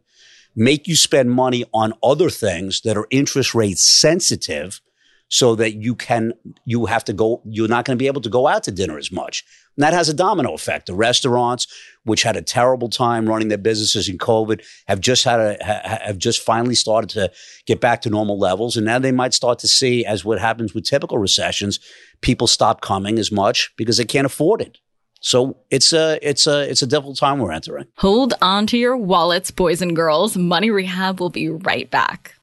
Make 0.55 0.87
you 0.87 0.95
spend 0.95 1.31
money 1.31 1.65
on 1.73 1.93
other 2.03 2.29
things 2.29 2.81
that 2.81 2.97
are 2.97 3.07
interest 3.09 3.55
rate 3.55 3.77
sensitive 3.77 4.81
so 5.29 5.55
that 5.55 5.75
you 5.75 5.95
can, 5.95 6.33
you 6.65 6.87
have 6.87 7.05
to 7.05 7.13
go, 7.13 7.41
you're 7.45 7.69
not 7.69 7.85
going 7.85 7.97
to 7.97 8.01
be 8.01 8.07
able 8.07 8.19
to 8.19 8.29
go 8.29 8.47
out 8.47 8.63
to 8.63 8.71
dinner 8.71 8.97
as 8.97 9.13
much. 9.13 9.45
And 9.77 9.83
that 9.83 9.93
has 9.93 10.09
a 10.09 10.13
domino 10.13 10.53
effect. 10.53 10.87
The 10.87 10.93
restaurants, 10.93 11.67
which 12.03 12.23
had 12.23 12.35
a 12.35 12.41
terrible 12.41 12.89
time 12.89 13.29
running 13.29 13.47
their 13.47 13.57
businesses 13.57 14.09
in 14.09 14.17
COVID, 14.17 14.61
have 14.89 14.99
just 14.99 15.23
had 15.23 15.39
a, 15.39 15.57
ha, 15.63 15.99
have 16.03 16.17
just 16.17 16.41
finally 16.41 16.75
started 16.75 17.09
to 17.11 17.31
get 17.65 17.79
back 17.79 18.01
to 18.01 18.09
normal 18.09 18.37
levels. 18.37 18.75
And 18.75 18.85
now 18.85 18.99
they 18.99 19.13
might 19.13 19.33
start 19.33 19.59
to 19.59 19.69
see, 19.69 20.05
as 20.05 20.25
what 20.25 20.37
happens 20.37 20.73
with 20.73 20.83
typical 20.83 21.17
recessions, 21.17 21.79
people 22.19 22.47
stop 22.47 22.81
coming 22.81 23.17
as 23.17 23.31
much 23.31 23.71
because 23.77 23.95
they 23.95 24.03
can't 24.03 24.25
afford 24.25 24.61
it. 24.61 24.79
So 25.21 25.57
it's 25.69 25.93
a 25.93 26.19
it's 26.27 26.47
a 26.47 26.69
it's 26.69 26.81
a 26.81 26.87
difficult 26.87 27.17
time 27.17 27.39
we're 27.39 27.51
entering. 27.51 27.85
Hold 27.97 28.33
on 28.41 28.67
to 28.67 28.77
your 28.77 28.97
wallets, 28.97 29.51
boys 29.51 29.81
and 29.81 29.95
girls. 29.95 30.35
Money 30.35 30.69
Rehab 30.71 31.19
will 31.19 31.29
be 31.29 31.47
right 31.49 31.89
back. 31.89 32.35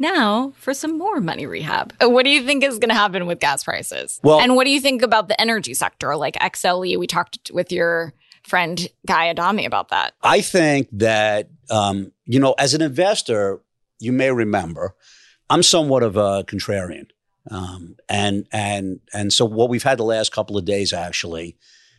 Now 0.00 0.52
for 0.56 0.74
some 0.74 0.96
more 0.96 1.20
money 1.20 1.46
rehab. 1.46 1.92
What 2.00 2.24
do 2.24 2.30
you 2.30 2.44
think 2.44 2.62
is 2.62 2.78
going 2.78 2.90
to 2.90 2.94
happen 2.94 3.26
with 3.26 3.40
gas 3.40 3.64
prices? 3.64 4.20
Well- 4.22 4.40
and 4.40 4.54
what 4.54 4.64
do 4.64 4.70
you 4.70 4.80
think 4.80 5.02
about 5.02 5.28
the 5.28 5.40
energy 5.40 5.74
sector, 5.74 6.14
like 6.16 6.34
XLE? 6.34 6.98
We 6.98 7.06
talked 7.06 7.50
with 7.52 7.72
your 7.72 8.14
friend 8.44 8.88
Guy 9.06 9.28
Adami 9.30 9.64
about 9.64 9.88
that. 9.88 10.14
I 10.22 10.40
think 10.40 10.88
that 10.92 11.50
um, 11.70 12.12
you 12.26 12.38
know, 12.40 12.54
as 12.58 12.74
an 12.74 12.82
investor, 12.82 13.60
you 13.98 14.12
may 14.12 14.30
remember, 14.30 14.94
I'm 15.50 15.62
somewhat 15.62 16.02
of 16.02 16.16
a 16.16 16.44
contrarian, 16.44 17.06
um, 17.50 17.96
and 18.08 18.46
and 18.52 19.00
and 19.12 19.32
so 19.32 19.44
what 19.44 19.68
we've 19.68 19.82
had 19.82 19.98
the 19.98 20.04
last 20.04 20.32
couple 20.32 20.56
of 20.56 20.64
days 20.64 20.92
actually, 20.92 21.56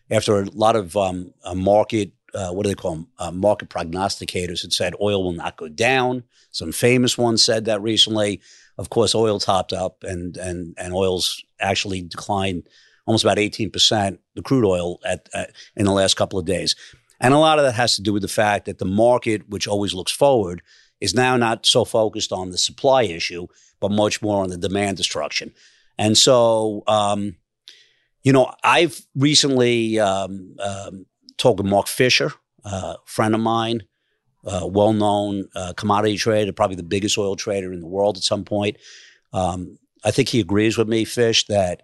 after 0.10 0.42
a 0.42 0.46
lot 0.46 0.76
of 0.76 0.96
um, 0.96 1.34
uh, 1.44 1.56
market, 1.56 2.12
uh, 2.34 2.52
what 2.52 2.64
do 2.64 2.70
they 2.70 2.76
call 2.76 2.96
them? 2.96 3.08
Uh, 3.18 3.32
market 3.32 3.70
prognosticators 3.70 4.62
had 4.62 4.74
said 4.74 4.94
oil 5.02 5.24
will 5.24 5.34
not 5.34 5.58
go 5.58 5.68
down. 5.68 6.24
Some 6.52 6.72
famous 6.72 7.18
ones 7.18 7.44
said 7.44 7.66
that 7.66 7.82
recently. 7.82 8.42
Of 8.78 8.90
course, 8.90 9.14
oil 9.14 9.40
topped 9.40 9.74
up, 9.74 10.04
and 10.04 10.38
and 10.38 10.76
and 10.78 10.94
oil's 10.94 11.44
actually 11.60 12.02
declined 12.02 12.68
almost 13.06 13.24
about 13.24 13.38
18%, 13.38 14.20
the 14.36 14.42
crude 14.44 14.66
oil 14.68 15.00
at, 15.04 15.28
at 15.34 15.52
in 15.76 15.86
the 15.86 15.92
last 15.92 16.16
couple 16.16 16.38
of 16.38 16.46
days. 16.46 16.76
And 17.20 17.34
a 17.34 17.40
lot 17.40 17.58
of 17.58 17.66
that 17.66 17.74
has 17.74 17.96
to 17.96 18.04
do 18.04 18.14
with 18.14 18.22
the 18.22 18.28
fact 18.28 18.66
that 18.66 18.78
the 18.78 18.86
market, 18.86 19.50
which 19.50 19.68
always 19.68 19.96
looks 19.96 20.12
forward, 20.12 20.62
is 21.02 21.14
now 21.14 21.38
not 21.38 21.66
so 21.66 21.86
focused 21.86 22.32
on 22.32 22.52
the 22.52 22.58
supply 22.58 23.04
issue, 23.04 23.48
but 23.80 23.92
much 23.92 24.22
more 24.22 24.44
on 24.44 24.50
the 24.50 24.58
demand 24.58 24.98
destruction. 24.98 25.54
And 25.98 26.18
so, 26.18 26.84
um, 26.88 27.36
you 28.24 28.34
know, 28.34 28.54
I've 28.64 29.02
recently 29.16 30.00
um, 30.00 30.56
um, 30.60 31.06
talked 31.38 31.60
with 31.60 31.68
Mark 31.68 31.88
Fisher, 31.88 32.32
a 32.64 32.96
friend 33.06 33.34
of 33.34 33.42
mine, 33.42 33.84
uh, 34.46 34.68
well 34.68 34.94
known 34.94 35.48
uh, 35.56 35.74
commodity 35.76 36.18
trader, 36.18 36.54
probably 36.54 36.76
the 36.76 36.84
biggest 36.84 37.18
oil 37.18 37.36
trader 37.36 37.74
in 37.74 37.80
the 37.80 37.88
world 37.88 38.18
at 38.18 38.24
some 38.24 38.44
point. 38.44 38.78
Um, 39.34 39.78
I 40.04 40.12
think 40.12 40.30
he 40.30 40.40
agrees 40.40 40.78
with 40.78 40.88
me, 40.88 41.06
Fish, 41.06 41.46
that 41.48 41.84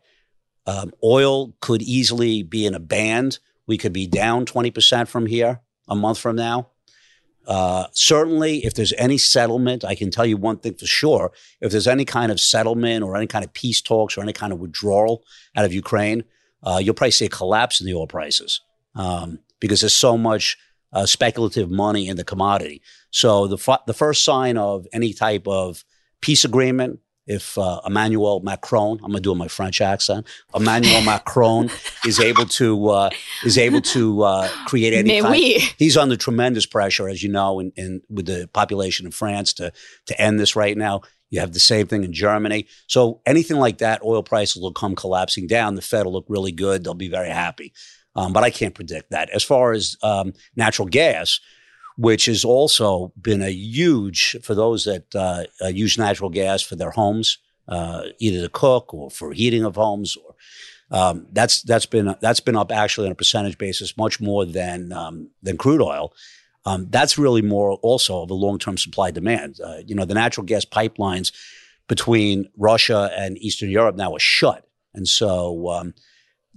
um, 0.65 0.91
oil 1.03 1.53
could 1.61 1.81
easily 1.81 2.43
be 2.43 2.65
in 2.65 2.73
a 2.73 2.79
band. 2.79 3.39
We 3.67 3.77
could 3.77 3.93
be 3.93 4.07
down 4.07 4.45
20% 4.45 5.07
from 5.07 5.25
here 5.25 5.61
a 5.87 5.95
month 5.95 6.17
from 6.17 6.35
now. 6.35 6.69
Uh, 7.47 7.87
certainly, 7.91 8.65
if 8.65 8.73
there's 8.73 8.93
any 8.97 9.17
settlement, 9.17 9.83
I 9.83 9.95
can 9.95 10.09
tell 10.09 10.25
you 10.25 10.37
one 10.37 10.57
thing 10.57 10.73
for 10.73 10.85
sure. 10.85 11.31
If 11.61 11.71
there's 11.71 11.87
any 11.87 12.05
kind 12.05 12.31
of 12.31 12.39
settlement 12.39 13.03
or 13.03 13.15
any 13.15 13.27
kind 13.27 13.45
of 13.45 13.53
peace 13.53 13.81
talks 13.81 14.17
or 14.17 14.21
any 14.21 14.33
kind 14.33 14.51
of 14.51 14.59
withdrawal 14.59 15.23
out 15.55 15.65
of 15.65 15.73
Ukraine, 15.73 16.23
uh, 16.63 16.79
you'll 16.81 16.95
probably 16.95 17.11
see 17.11 17.25
a 17.25 17.29
collapse 17.29 17.79
in 17.79 17.85
the 17.85 17.93
oil 17.93 18.07
prices 18.07 18.61
um, 18.95 19.39
because 19.59 19.81
there's 19.81 19.93
so 19.93 20.17
much 20.17 20.57
uh, 20.93 21.05
speculative 21.05 21.69
money 21.69 22.07
in 22.07 22.17
the 22.17 22.23
commodity. 22.23 22.81
So 23.11 23.47
the, 23.47 23.79
the 23.85 23.93
first 23.93 24.23
sign 24.23 24.57
of 24.57 24.87
any 24.93 25.13
type 25.13 25.47
of 25.47 25.83
peace 26.21 26.45
agreement, 26.45 26.99
if 27.27 27.57
uh, 27.57 27.81
Emmanuel 27.85 28.39
Macron, 28.41 28.99
I'm 29.03 29.11
going 29.11 29.13
to 29.13 29.19
do 29.21 29.35
my 29.35 29.47
French 29.47 29.81
accent, 29.81 30.27
Emmanuel 30.53 31.01
Macron 31.05 31.69
is 32.05 32.19
able 32.19 32.45
to 32.45 32.89
uh, 32.89 33.09
is 33.43 33.57
able 33.57 33.81
to 33.81 34.23
uh, 34.23 34.47
create 34.65 34.93
any 34.93 35.07
Mais 35.07 35.21
kind. 35.21 35.33
oui. 35.33 35.59
He's 35.77 35.97
under 35.97 36.15
tremendous 36.15 36.65
pressure, 36.65 37.07
as 37.09 37.23
you 37.23 37.29
know, 37.29 37.59
in, 37.59 37.71
in 37.75 38.01
with 38.09 38.27
the 38.27 38.49
population 38.53 39.07
of 39.07 39.13
France 39.13 39.53
to 39.53 39.71
to 40.05 40.21
end 40.21 40.39
this 40.39 40.55
right 40.55 40.77
now. 40.77 41.01
You 41.31 41.39
have 41.39 41.53
the 41.53 41.59
same 41.59 41.87
thing 41.87 42.03
in 42.03 42.13
Germany. 42.13 42.67
So 42.87 43.21
anything 43.25 43.57
like 43.57 43.79
that, 43.79 44.03
oil 44.03 44.23
prices 44.23 44.61
will 44.61 44.71
come 44.71 44.95
collapsing 44.95 45.47
down. 45.47 45.75
The 45.75 45.81
Fed 45.81 46.05
will 46.05 46.13
look 46.13 46.25
really 46.29 46.51
good. 46.51 46.83
They'll 46.83 46.93
be 46.93 47.09
very 47.09 47.29
happy. 47.29 47.73
Um, 48.15 48.31
but 48.31 48.43
I 48.43 48.49
can't 48.49 48.73
predict 48.73 49.11
that. 49.11 49.29
As 49.31 49.43
far 49.43 49.73
as 49.73 49.97
um, 50.01 50.33
natural 50.55 50.87
gas, 50.87 51.39
which 51.97 52.25
has 52.25 52.43
also 52.43 53.13
been 53.19 53.41
a 53.41 53.51
huge 53.51 54.37
for 54.41 54.53
those 54.53 54.83
that 54.85 55.15
uh, 55.15 55.43
uh, 55.63 55.67
use 55.67 55.97
natural 55.97 56.29
gas 56.29 56.61
for 56.61 56.75
their 56.75 56.91
homes, 56.91 57.37
uh, 57.67 58.03
either 58.19 58.41
to 58.41 58.49
cook 58.49 58.93
or 58.93 59.09
for 59.09 59.33
heating 59.33 59.63
of 59.63 59.75
homes, 59.75 60.17
or 60.17 60.35
um, 60.91 61.27
that's 61.31 61.61
that's 61.61 61.85
been 61.85 62.15
that's 62.21 62.39
been 62.39 62.55
up 62.55 62.71
actually 62.71 63.07
on 63.07 63.11
a 63.11 63.15
percentage 63.15 63.57
basis 63.57 63.97
much 63.97 64.19
more 64.19 64.45
than 64.45 64.91
um, 64.91 65.29
than 65.41 65.57
crude 65.57 65.81
oil. 65.81 66.13
Um, 66.65 66.87
that's 66.89 67.17
really 67.17 67.43
more 67.43 67.73
also 67.83 68.23
of 68.23 68.31
a 68.31 68.33
long 68.33 68.59
term 68.59 68.77
supply 68.77 69.11
demand. 69.11 69.59
Uh, 69.63 69.77
you 69.85 69.95
know, 69.95 70.05
the 70.05 70.15
natural 70.15 70.45
gas 70.45 70.65
pipelines 70.65 71.31
between 71.87 72.49
Russia 72.57 73.11
and 73.15 73.37
Eastern 73.37 73.69
Europe 73.69 73.95
now 73.95 74.13
are 74.13 74.19
shut, 74.19 74.67
and 74.93 75.07
so 75.07 75.69
um, 75.69 75.93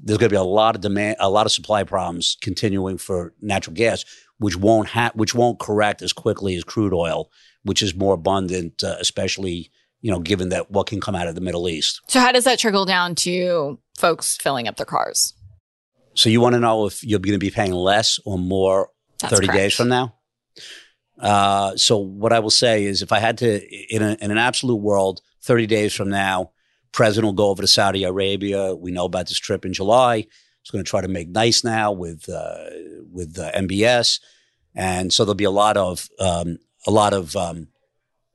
there's 0.03 0.19
going 0.19 0.31
to 0.31 0.35
be 0.35 0.37
a 0.37 0.43
lot 0.43 0.75
of 0.75 0.81
demand, 0.81 1.17
a 1.21 1.31
lot 1.31 1.47
of 1.47 1.53
supply 1.53 1.85
problems 1.85 2.37
continuing 2.41 2.99
for 2.99 3.35
natural 3.41 3.75
gas, 3.75 4.05
which 4.39 4.57
won't 4.57 4.89
ha- 4.89 5.13
which 5.15 5.35
won't 5.35 5.59
correct 5.59 6.03
as 6.03 6.13
quickly 6.13 6.55
as 6.55 6.65
crude 6.65 6.95
oil, 6.95 7.31
which 7.63 7.83
is 7.83 7.95
more 7.95 8.15
abundant, 8.15 8.83
uh, 8.83 8.97
especially 9.01 9.71
you 10.01 10.11
know 10.11 10.21
given 10.21 10.49
that 10.51 10.71
what 10.71 10.87
can 10.87 11.01
come 11.01 11.15
out 11.15 11.27
of 11.29 11.35
the 11.35 11.41
Middle 11.41 11.69
East. 11.69 12.01
So, 12.09 12.21
how 12.21 12.33
does 12.33 12.45
that 12.45 12.59
trickle 12.59 12.85
down 12.85 13.15
to 13.17 13.79
folks 13.97 14.37
filling 14.37 14.69
up 14.69 14.77
their 14.77 14.87
cars? 14.87 15.35
So 16.15 16.29
you 16.31 16.41
want 16.41 16.55
to 16.55 16.59
know 16.59 16.87
if 16.87 17.05
you're 17.05 17.21
going 17.21 17.35
to 17.35 17.39
be 17.39 17.51
paying 17.53 17.71
less 17.71 18.19
or 18.25 18.39
more 18.39 18.91
That's 19.21 19.35
30 19.35 19.47
correct. 19.47 19.57
days 19.57 19.75
from 19.75 19.89
now? 19.89 20.15
Uh, 21.17 21.77
so 21.77 21.99
what 21.99 22.33
I 22.33 22.41
will 22.41 22.51
say 22.51 22.85
is 22.87 23.03
if 23.03 23.13
I 23.13 23.21
had 23.21 23.39
to, 23.39 23.95
in, 23.95 24.03
a, 24.03 24.17
in 24.21 24.33
an 24.33 24.39
absolute 24.39 24.77
world, 24.77 25.21
30 25.43 25.69
days 25.69 25.95
from 25.95 26.11
now, 26.11 26.51
President 26.91 27.27
will 27.27 27.35
go 27.35 27.51
over 27.51 27.63
to 27.63 27.69
Saudi 27.69 28.03
Arabia. 28.03 28.75
We 28.75 28.91
know 28.91 29.05
about 29.05 29.29
this 29.29 29.39
trip 29.39 29.65
in 29.65 29.73
July. 29.73 30.27
Going 30.71 30.85
to 30.85 30.89
try 30.89 31.01
to 31.01 31.09
make 31.09 31.29
nice 31.29 31.65
now 31.65 31.93
with, 31.93 32.29
uh, 32.29 32.65
with 33.11 33.39
uh, 33.39 33.51
MBS. 33.53 34.21
And 34.75 35.13
so 35.13 35.25
there'll 35.25 35.35
be 35.35 35.45
a 35.45 35.51
lot 35.51 35.77
of, 35.77 36.09
um, 36.21 36.59
a 36.87 36.91
lot 36.91 37.15
of 37.15 37.35
um, 37.37 37.69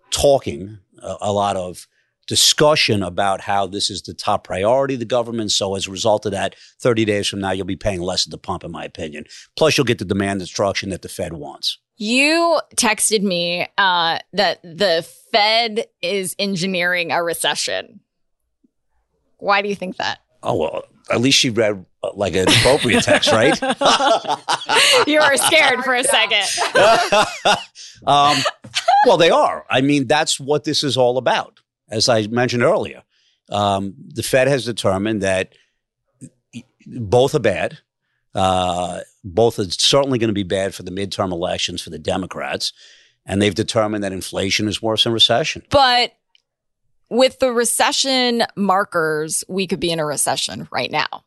talking, 0.10 0.80
a, 1.02 1.16
a 1.22 1.32
lot 1.32 1.56
of 1.56 1.88
discussion 2.28 3.04
about 3.04 3.42
how 3.42 3.68
this 3.68 3.90
is 3.90 4.02
the 4.02 4.14
top 4.14 4.46
priority 4.46 4.94
of 4.96 5.00
the 5.00 5.06
government. 5.06 5.52
So 5.52 5.76
as 5.76 5.88
a 5.88 5.92
result 5.92 6.26
of 6.26 6.32
that, 6.32 6.56
30 6.80 7.06
days 7.06 7.28
from 7.28 7.40
now, 7.40 7.52
you'll 7.52 7.66
be 7.66 7.76
paying 7.76 8.02
less 8.02 8.26
at 8.26 8.32
the 8.32 8.38
pump, 8.38 8.64
in 8.64 8.72
my 8.72 8.86
opinion. 8.86 9.26
Plus, 9.56 9.78
you'll 9.78 9.86
get 9.86 10.00
the 10.00 10.06
demand 10.06 10.40
destruction 10.40 10.90
that 10.90 11.02
the 11.02 11.10
Fed 11.10 11.34
wants. 11.34 11.78
You 11.98 12.60
texted 12.76 13.22
me 13.22 13.68
uh, 13.78 14.20
that 14.34 14.62
the 14.64 15.08
Fed 15.32 15.86
is 16.02 16.36
engineering 16.40 17.12
a 17.12 17.22
recession. 17.24 18.00
Why 19.38 19.62
do 19.62 19.70
you 19.70 19.76
think 19.76 19.98
that? 19.98 20.20
Oh, 20.42 20.56
well, 20.56 20.84
at 21.12 21.22
least 21.22 21.38
she 21.38 21.50
read 21.50 21.86
like 22.16 22.36
an 22.36 22.48
appropriate 22.48 23.04
text, 23.04 23.32
right? 23.32 23.60
You 25.08 25.20
were 25.20 25.38
scared 25.38 25.84
for 25.84 25.96
a 25.96 26.04
second. 26.04 26.46
um, 28.08 28.38
well, 29.06 29.18
they 29.18 29.30
are. 29.30 29.66
I 29.70 29.82
mean, 29.82 30.08
that's 30.08 30.40
what 30.40 30.64
this 30.64 30.84
is 30.84 30.98
all 30.98 31.18
about. 31.18 31.60
As 31.90 32.08
I 32.10 32.28
mentioned 32.28 32.64
earlier, 32.64 33.04
um, 33.50 33.96
the 33.98 34.24
Fed 34.24 34.48
has 34.48 34.66
determined 34.66 35.22
that 35.22 35.54
both 36.86 37.36
are 37.36 37.40
bad. 37.40 37.80
Uh, 38.34 39.02
both 39.24 39.60
are 39.60 39.70
certainly 39.70 40.20
going 40.20 40.30
to 40.30 40.34
be 40.34 40.44
bad 40.44 40.74
for 40.74 40.84
the 40.84 40.92
midterm 40.92 41.32
elections 41.32 41.82
for 41.82 41.90
the 41.90 42.00
Democrats. 42.00 42.72
And 43.26 43.42
they've 43.42 43.56
determined 43.56 44.04
that 44.04 44.14
inflation 44.14 44.68
is 44.68 44.82
worse 44.82 45.04
than 45.04 45.14
recession. 45.14 45.64
But 45.70 46.14
with 47.10 47.40
the 47.40 47.52
recession 47.52 48.44
markers, 48.56 49.44
we 49.48 49.68
could 49.68 49.80
be 49.80 49.92
in 49.92 50.00
a 50.00 50.06
recession 50.06 50.68
right 50.72 50.92
now. 50.92 51.24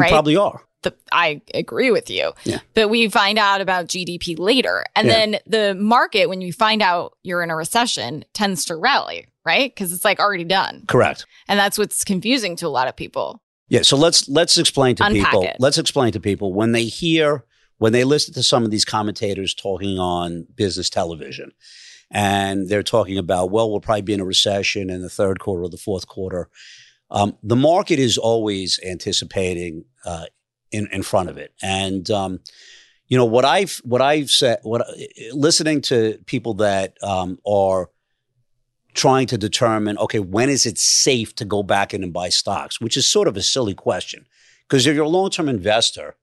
We 0.00 0.04
Right. 0.04 0.10
probably 0.10 0.36
are. 0.36 0.62
The, 0.82 0.94
I 1.12 1.42
agree 1.52 1.90
with 1.90 2.08
you. 2.08 2.32
Yeah. 2.44 2.60
But 2.74 2.88
we 2.88 3.08
find 3.10 3.38
out 3.38 3.60
about 3.60 3.86
GDP 3.86 4.34
later. 4.38 4.84
And 4.96 5.06
Yeah. 5.08 5.12
then 5.14 5.38
the 5.46 5.74
market, 5.74 6.28
when 6.28 6.40
you 6.40 6.52
find 6.54 6.80
out 6.80 7.18
you're 7.22 7.42
in 7.42 7.50
a 7.50 7.56
recession, 7.56 8.24
tends 8.32 8.64
to 8.66 8.76
rally, 8.76 9.26
right? 9.44 9.70
Because 9.74 9.92
it's 9.92 10.04
like 10.06 10.18
already 10.20 10.44
done. 10.44 10.84
Correct. 10.88 11.26
And 11.48 11.58
that's 11.60 11.76
what's 11.76 12.02
confusing 12.02 12.56
to 12.56 12.66
a 12.66 12.68
lot 12.68 12.88
of 12.88 12.96
people. 12.96 13.42
Yeah, 13.68 13.82
so 13.82 13.96
let's 13.96 14.28
let's 14.28 14.56
explain 14.58 14.96
to 14.96 15.04
Unpack 15.04 15.26
people. 15.30 15.42
it. 15.44 15.56
Let's 15.60 15.78
explain 15.78 16.12
to 16.12 16.20
people 16.20 16.52
when 16.54 16.72
they 16.72 16.84
hear 16.84 17.44
when 17.78 17.92
they 17.92 18.02
listen 18.04 18.34
to 18.34 18.42
some 18.42 18.64
of 18.64 18.70
these 18.70 18.84
commentators 18.84 19.54
talking 19.54 19.98
on 19.98 20.46
business 20.56 20.90
television, 20.90 21.52
and 22.10 22.68
they're 22.68 22.82
talking 22.82 23.16
about, 23.16 23.50
well, 23.50 23.70
we'll 23.70 23.80
probably 23.80 24.02
be 24.02 24.12
in 24.14 24.20
a 24.20 24.24
recession 24.24 24.90
in 24.90 25.02
the 25.02 25.08
third 25.08 25.38
quarter 25.40 25.62
or 25.64 25.68
the 25.70 25.76
fourth 25.76 26.06
quarter. 26.08 26.48
Um, 27.10 27.36
the 27.42 27.56
market 27.56 27.98
is 27.98 28.16
always 28.16 28.78
anticipating 28.86 29.84
uh, 30.04 30.26
in 30.70 30.88
in 30.92 31.02
front 31.02 31.28
of 31.28 31.38
it, 31.38 31.52
and 31.62 32.08
um, 32.10 32.40
you 33.08 33.16
know 33.16 33.24
what 33.24 33.44
I've 33.44 33.80
what 33.84 34.00
I've 34.00 34.30
said. 34.30 34.60
What 34.62 34.86
listening 35.32 35.80
to 35.82 36.18
people 36.26 36.54
that 36.54 36.96
um, 37.02 37.38
are 37.46 37.90
trying 38.94 39.26
to 39.28 39.38
determine, 39.38 39.96
okay, 39.98 40.18
when 40.18 40.48
is 40.48 40.66
it 40.66 40.78
safe 40.78 41.34
to 41.36 41.44
go 41.44 41.62
back 41.62 41.94
in 41.94 42.02
and 42.02 42.12
buy 42.12 42.28
stocks, 42.28 42.80
which 42.80 42.96
is 42.96 43.06
sort 43.06 43.28
of 43.28 43.36
a 43.36 43.42
silly 43.42 43.74
question, 43.74 44.26
because 44.68 44.86
if 44.86 44.94
you're 44.94 45.04
a 45.04 45.08
long 45.08 45.30
term 45.30 45.48
investor, 45.48 46.16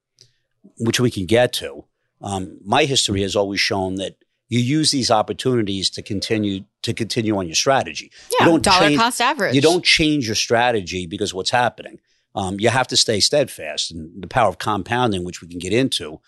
which 0.78 1.00
we 1.00 1.12
can 1.12 1.26
get 1.26 1.54
to, 1.54 1.86
um, 2.22 2.58
my 2.64 2.86
history 2.86 3.22
has 3.22 3.36
always 3.36 3.60
shown 3.60 3.96
that 3.96 4.16
you 4.50 4.60
use 4.60 4.92
these 4.92 5.12
opportunities 5.12 5.90
to 5.92 6.02
continue 6.02 6.64
to 6.84 6.94
continue 6.94 7.38
on 7.38 7.48
your 7.48 7.56
strategy. 7.56 8.12
Yeah, 8.32 8.46
you 8.46 8.52
don't 8.52 8.64
dollar 8.64 8.88
change, 8.88 9.00
cost 9.00 9.22
average. 9.22 9.56
You 9.56 9.62
don't 9.62 9.84
change 9.84 10.26
your 10.26 10.36
strategy 10.36 11.06
because 11.06 11.34
what's 11.34 11.50
happening. 11.50 12.00
Um, 12.36 12.60
you 12.60 12.70
have 12.70 12.88
to 12.88 12.98
stay 12.98 13.20
steadfast, 13.20 13.92
and 13.92 14.22
the 14.22 14.28
power 14.28 14.48
of 14.50 14.58
compounding, 14.60 15.24
which 15.24 15.42
we 15.42 15.48
can 15.48 15.60
get 15.60 15.74
into. 15.74 16.20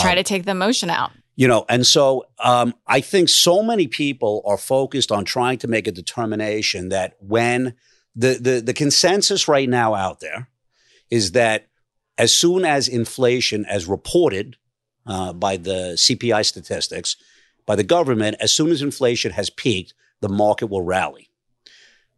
Try 0.00 0.10
um, 0.10 0.16
to 0.16 0.22
take 0.22 0.44
the 0.44 0.50
emotion 0.50 0.90
out. 0.90 1.12
you 1.36 1.48
know, 1.48 1.64
and 1.68 1.86
so 1.86 2.26
um, 2.40 2.74
I 2.86 3.00
think 3.00 3.28
so 3.28 3.62
many 3.62 3.86
people 3.86 4.42
are 4.44 4.58
focused 4.58 5.12
on 5.12 5.24
trying 5.24 5.58
to 5.58 5.68
make 5.68 5.86
a 5.86 5.92
determination 5.92 6.88
that 6.90 7.16
when 7.20 7.74
the 8.14 8.38
the 8.40 8.60
the 8.60 8.74
consensus 8.74 9.48
right 9.48 9.68
now 9.68 9.94
out 9.94 10.20
there 10.20 10.48
is 11.10 11.32
that 11.32 11.68
as 12.18 12.36
soon 12.36 12.64
as 12.64 12.88
inflation, 12.88 13.64
as 13.66 13.86
reported 13.86 14.56
uh, 15.06 15.32
by 15.32 15.56
the 15.56 15.94
CPI 15.96 16.44
statistics, 16.44 17.16
by 17.66 17.76
the 17.76 17.84
government, 17.84 18.36
as 18.40 18.52
soon 18.52 18.70
as 18.70 18.82
inflation 18.82 19.32
has 19.32 19.50
peaked, 19.50 19.94
the 20.20 20.28
market 20.28 20.66
will 20.66 20.82
rally. 20.82 21.28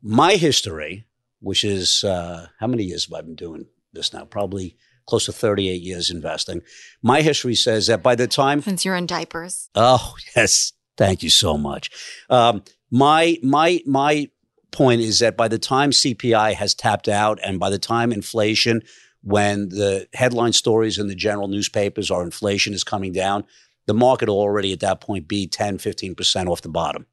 My 0.02 0.34
history, 0.34 1.06
which 1.40 1.64
is 1.64 2.04
uh, 2.04 2.48
how 2.58 2.66
many 2.66 2.84
years 2.84 3.06
have 3.06 3.14
I 3.14 3.22
been 3.22 3.34
doing 3.34 3.66
this 3.92 4.12
now? 4.12 4.24
Probably 4.24 4.76
close 5.06 5.26
to 5.26 5.32
38 5.32 5.82
years 5.82 6.10
investing. 6.10 6.62
My 7.02 7.22
history 7.22 7.54
says 7.54 7.86
that 7.88 8.02
by 8.02 8.14
the 8.14 8.26
time 8.26 8.62
Since 8.62 8.84
you're 8.84 8.96
in 8.96 9.06
diapers. 9.06 9.68
Oh 9.74 10.14
yes, 10.36 10.72
thank 10.96 11.22
you 11.22 11.30
so 11.30 11.56
much. 11.56 11.90
Um, 12.30 12.62
my 12.90 13.38
my 13.42 13.82
my 13.86 14.28
point 14.70 15.00
is 15.00 15.20
that 15.20 15.36
by 15.36 15.48
the 15.48 15.58
time 15.58 15.90
CPI 15.90 16.54
has 16.54 16.74
tapped 16.74 17.08
out, 17.08 17.38
and 17.44 17.58
by 17.58 17.70
the 17.70 17.78
time 17.78 18.12
inflation, 18.12 18.82
when 19.22 19.68
the 19.70 20.06
headline 20.12 20.52
stories 20.52 20.98
in 20.98 21.08
the 21.08 21.14
general 21.14 21.48
newspapers 21.48 22.10
are 22.10 22.22
inflation 22.22 22.74
is 22.74 22.84
coming 22.84 23.12
down, 23.12 23.44
the 23.86 23.94
market 23.94 24.28
will 24.28 24.40
already 24.40 24.72
at 24.72 24.80
that 24.80 25.00
point 25.00 25.28
be 25.28 25.46
10, 25.46 25.78
15 25.78 26.14
percent 26.14 26.48
off 26.48 26.62
the 26.62 26.68
bottom. 26.68 27.06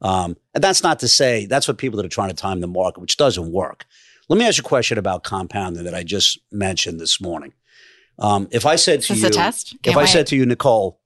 Um, 0.00 0.36
and 0.54 0.62
that's 0.62 0.82
not 0.82 0.98
to 1.00 1.08
say 1.08 1.46
that's 1.46 1.68
what 1.68 1.78
people 1.78 1.96
that 1.96 2.06
are 2.06 2.10
trying 2.10 2.28
to 2.28 2.34
time 2.34 2.60
the 2.60 2.66
market, 2.66 3.00
which 3.00 3.16
doesn't 3.16 3.52
work. 3.52 3.86
Let 4.28 4.38
me 4.38 4.46
ask 4.46 4.58
you 4.58 4.62
a 4.62 4.68
question 4.68 4.98
about 4.98 5.24
compounding 5.24 5.84
that 5.84 5.94
I 5.94 6.02
just 6.02 6.38
mentioned 6.50 7.00
this 7.00 7.20
morning. 7.20 7.52
Um, 8.18 8.48
if 8.50 8.66
I 8.66 8.76
said 8.76 9.02
to 9.02 9.14
you, 9.14 9.26
if 9.26 9.96
I 9.96 9.96
wait. 9.96 10.08
said 10.08 10.26
to 10.28 10.36
you, 10.36 10.46
Nicole, 10.46 11.00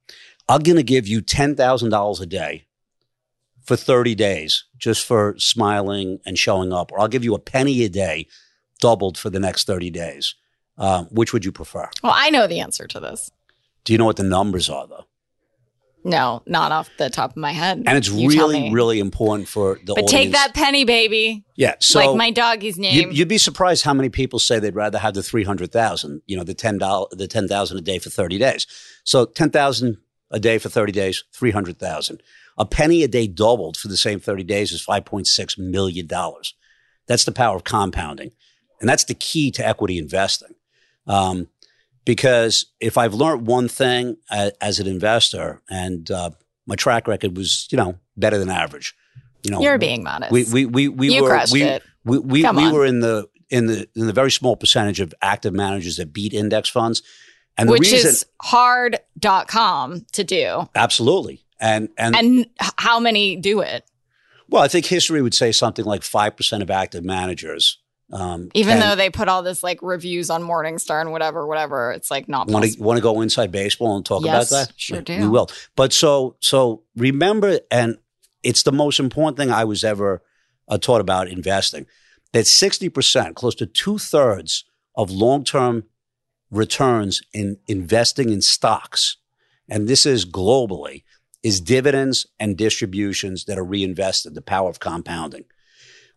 I'm 0.49 0.61
going 0.61 0.77
to 0.77 0.83
give 0.83 1.07
you 1.07 1.21
ten 1.21 1.55
thousand 1.55 1.89
dollars 1.89 2.19
a 2.19 2.25
day 2.25 2.65
for 3.63 3.75
30 3.75 4.15
days 4.15 4.65
just 4.77 5.05
for 5.05 5.35
smiling 5.37 6.19
and 6.25 6.37
showing 6.37 6.73
up, 6.73 6.91
or 6.91 6.99
I'll 6.99 7.07
give 7.07 7.23
you 7.23 7.35
a 7.35 7.39
penny 7.39 7.83
a 7.83 7.89
day, 7.89 8.27
doubled 8.79 9.17
for 9.17 9.29
the 9.29 9.39
next 9.39 9.67
30 9.67 9.91
days. 9.91 10.35
Um, 10.77 11.05
which 11.11 11.31
would 11.31 11.45
you 11.45 11.51
prefer? 11.51 11.89
Well, 12.01 12.13
I 12.15 12.31
know 12.31 12.47
the 12.47 12.59
answer 12.59 12.87
to 12.87 12.99
this. 12.99 13.29
Do 13.83 13.93
you 13.93 13.99
know 13.99 14.05
what 14.05 14.15
the 14.15 14.23
numbers 14.23 14.69
are, 14.69 14.87
though? 14.87 15.05
No, 16.03 16.41
not 16.47 16.71
off 16.71 16.89
the 16.97 17.09
top 17.09 17.31
of 17.31 17.37
my 17.37 17.51
head. 17.51 17.83
And 17.85 17.97
it's 17.97 18.09
You 18.09 18.27
really, 18.29 18.71
really 18.73 18.99
important 18.99 19.47
for 19.47 19.75
the 19.85 19.93
But 19.93 20.05
audience. 20.05 20.11
take 20.11 20.31
that 20.31 20.53
penny, 20.53 20.83
baby. 20.83 21.43
yeah. 21.55 21.75
So 21.79 21.99
like 21.99 22.17
my 22.17 22.31
doggy's 22.31 22.77
name. 22.77 23.09
You, 23.09 23.11
you'd 23.11 23.27
be 23.27 23.37
surprised 23.37 23.83
how 23.83 23.93
many 23.93 24.09
people 24.09 24.39
say 24.39 24.57
they'd 24.59 24.75
rather 24.75 24.97
have 24.97 25.13
the 25.13 25.21
three 25.23 25.43
hundred 25.43 25.71
thousand, 25.71 26.21
you 26.25 26.35
know, 26.35 26.43
the 26.43 26.53
ten 26.55 26.77
dollars, 26.79 27.09
the 27.11 27.27
ten 27.27 27.47
thousand 27.47 27.77
a 27.77 27.81
day 27.81 27.99
for 27.99 28.09
thirty 28.09 28.37
days. 28.39 28.65
So 29.03 29.25
ten 29.25 29.51
thousand 29.51 29.97
a 30.31 30.39
day 30.39 30.57
for 30.57 30.69
thirty 30.69 30.91
days, 30.91 31.23
three 31.33 31.51
hundred 31.51 31.77
thousand. 31.77 32.23
A 32.57 32.65
penny 32.65 33.03
a 33.03 33.07
day 33.07 33.27
doubled 33.27 33.77
for 33.77 33.87
the 33.87 33.97
same 33.97 34.19
thirty 34.19 34.43
days 34.43 34.71
is 34.71 34.81
five 34.81 35.05
point 35.05 35.27
six 35.27 35.57
million 35.57 36.07
dollars. 36.07 36.55
That's 37.07 37.25
the 37.25 37.31
power 37.31 37.55
of 37.55 37.63
compounding, 37.63 38.31
and 38.79 38.89
that's 38.89 39.03
the 39.03 39.13
key 39.15 39.51
to 39.51 39.67
equity 39.67 39.97
investing. 39.99 40.55
Um, 41.07 41.47
because 42.05 42.65
if 42.79 42.97
I've 42.97 43.13
learned 43.13 43.47
one 43.47 43.67
thing 43.67 44.17
as, 44.29 44.51
as 44.61 44.79
an 44.79 44.87
investor, 44.87 45.61
and 45.69 46.09
uh, 46.09 46.31
my 46.65 46.75
track 46.75 47.07
record 47.07 47.37
was, 47.37 47.67
you 47.71 47.77
know, 47.77 47.97
better 48.17 48.37
than 48.37 48.49
average. 48.49 48.95
You 49.43 49.51
know, 49.51 49.61
You're 49.61 49.77
being 49.79 50.03
modest. 50.03 50.31
we 50.31 50.43
we 50.45 50.65
we, 50.65 50.87
we 50.87 51.13
You 51.15 51.23
were 51.23 51.41
we, 51.51 51.63
it. 51.63 51.83
we 52.05 52.19
we, 52.19 52.41
Come 52.43 52.57
we 52.57 52.63
on. 52.65 52.73
were 52.73 52.85
in 52.85 52.99
the 52.99 53.27
in 53.49 53.65
the 53.65 53.87
in 53.95 54.05
the 54.07 54.13
very 54.13 54.29
small 54.31 54.55
percentage 54.55 54.99
of 54.99 55.13
active 55.21 55.53
managers 55.53 55.97
that 55.97 56.13
beat 56.13 56.33
index 56.33 56.69
funds. 56.69 57.01
And 57.57 57.67
the 57.67 57.73
which 57.73 57.81
reason 57.91 58.09
is 58.09 58.25
hard.com 58.41 60.05
to 60.13 60.23
do. 60.23 60.69
absolutely. 60.75 61.43
And 61.59 61.89
and, 61.97 62.15
And 62.15 62.45
how 62.77 62.99
many 62.99 63.35
do 63.35 63.61
it? 63.61 63.83
well, 64.49 64.61
I 64.63 64.67
think 64.67 64.85
history 64.85 65.21
would 65.21 65.33
say 65.33 65.51
something 65.51 65.85
like 65.85 66.01
5% 66.01 66.61
of 66.61 66.69
active 66.69 67.03
managers 67.05 67.77
um 68.11 68.49
Even 68.53 68.79
though 68.79 68.95
they 68.95 69.09
put 69.09 69.27
all 69.27 69.43
this 69.43 69.63
like 69.63 69.79
reviews 69.81 70.29
on 70.29 70.43
Morningstar 70.43 70.99
and 71.01 71.11
whatever, 71.11 71.47
whatever, 71.47 71.91
it's 71.91 72.11
like 72.11 72.27
not 72.27 72.47
want 72.47 72.65
to 72.65 72.81
want 72.81 72.97
to 72.97 73.01
go 73.01 73.21
inside 73.21 73.51
baseball 73.51 73.95
and 73.95 74.05
talk 74.05 74.23
Yes, 74.23 74.51
about 74.51 74.67
that? 74.67 74.73
sure 74.75 74.97
Yeah, 74.97 75.03
do. 75.03 75.19
We 75.21 75.27
will. 75.27 75.49
But 75.75 75.93
so 75.93 76.35
so 76.39 76.83
remember 76.95 77.59
and 77.69 77.97
it's 78.43 78.63
the 78.63 78.71
most 78.71 78.99
important 78.99 79.37
thing 79.37 79.51
I 79.51 79.63
was 79.63 79.83
ever 79.83 80.21
uh, 80.67 80.77
taught 80.77 81.01
about 81.01 81.27
investing 81.27 81.85
that 82.33 82.45
60%, 82.45 83.35
close 83.35 83.55
to 83.55 83.65
two 83.65 83.97
thirds 83.97 84.63
of 84.95 85.11
long 85.11 85.43
term 85.43 85.83
returns 86.49 87.21
in 87.33 87.57
investing 87.67 88.29
in 88.29 88.41
stocks, 88.41 89.17
and 89.69 89.87
this 89.87 90.05
is 90.05 90.25
globally, 90.25 91.03
is 91.43 91.61
dividends 91.61 92.27
and 92.39 92.57
distributions 92.57 93.45
that 93.45 93.57
are 93.57 93.63
reinvested, 93.63 94.35
the 94.35 94.41
power 94.41 94.69
of 94.69 94.79
compounding. 94.79 95.45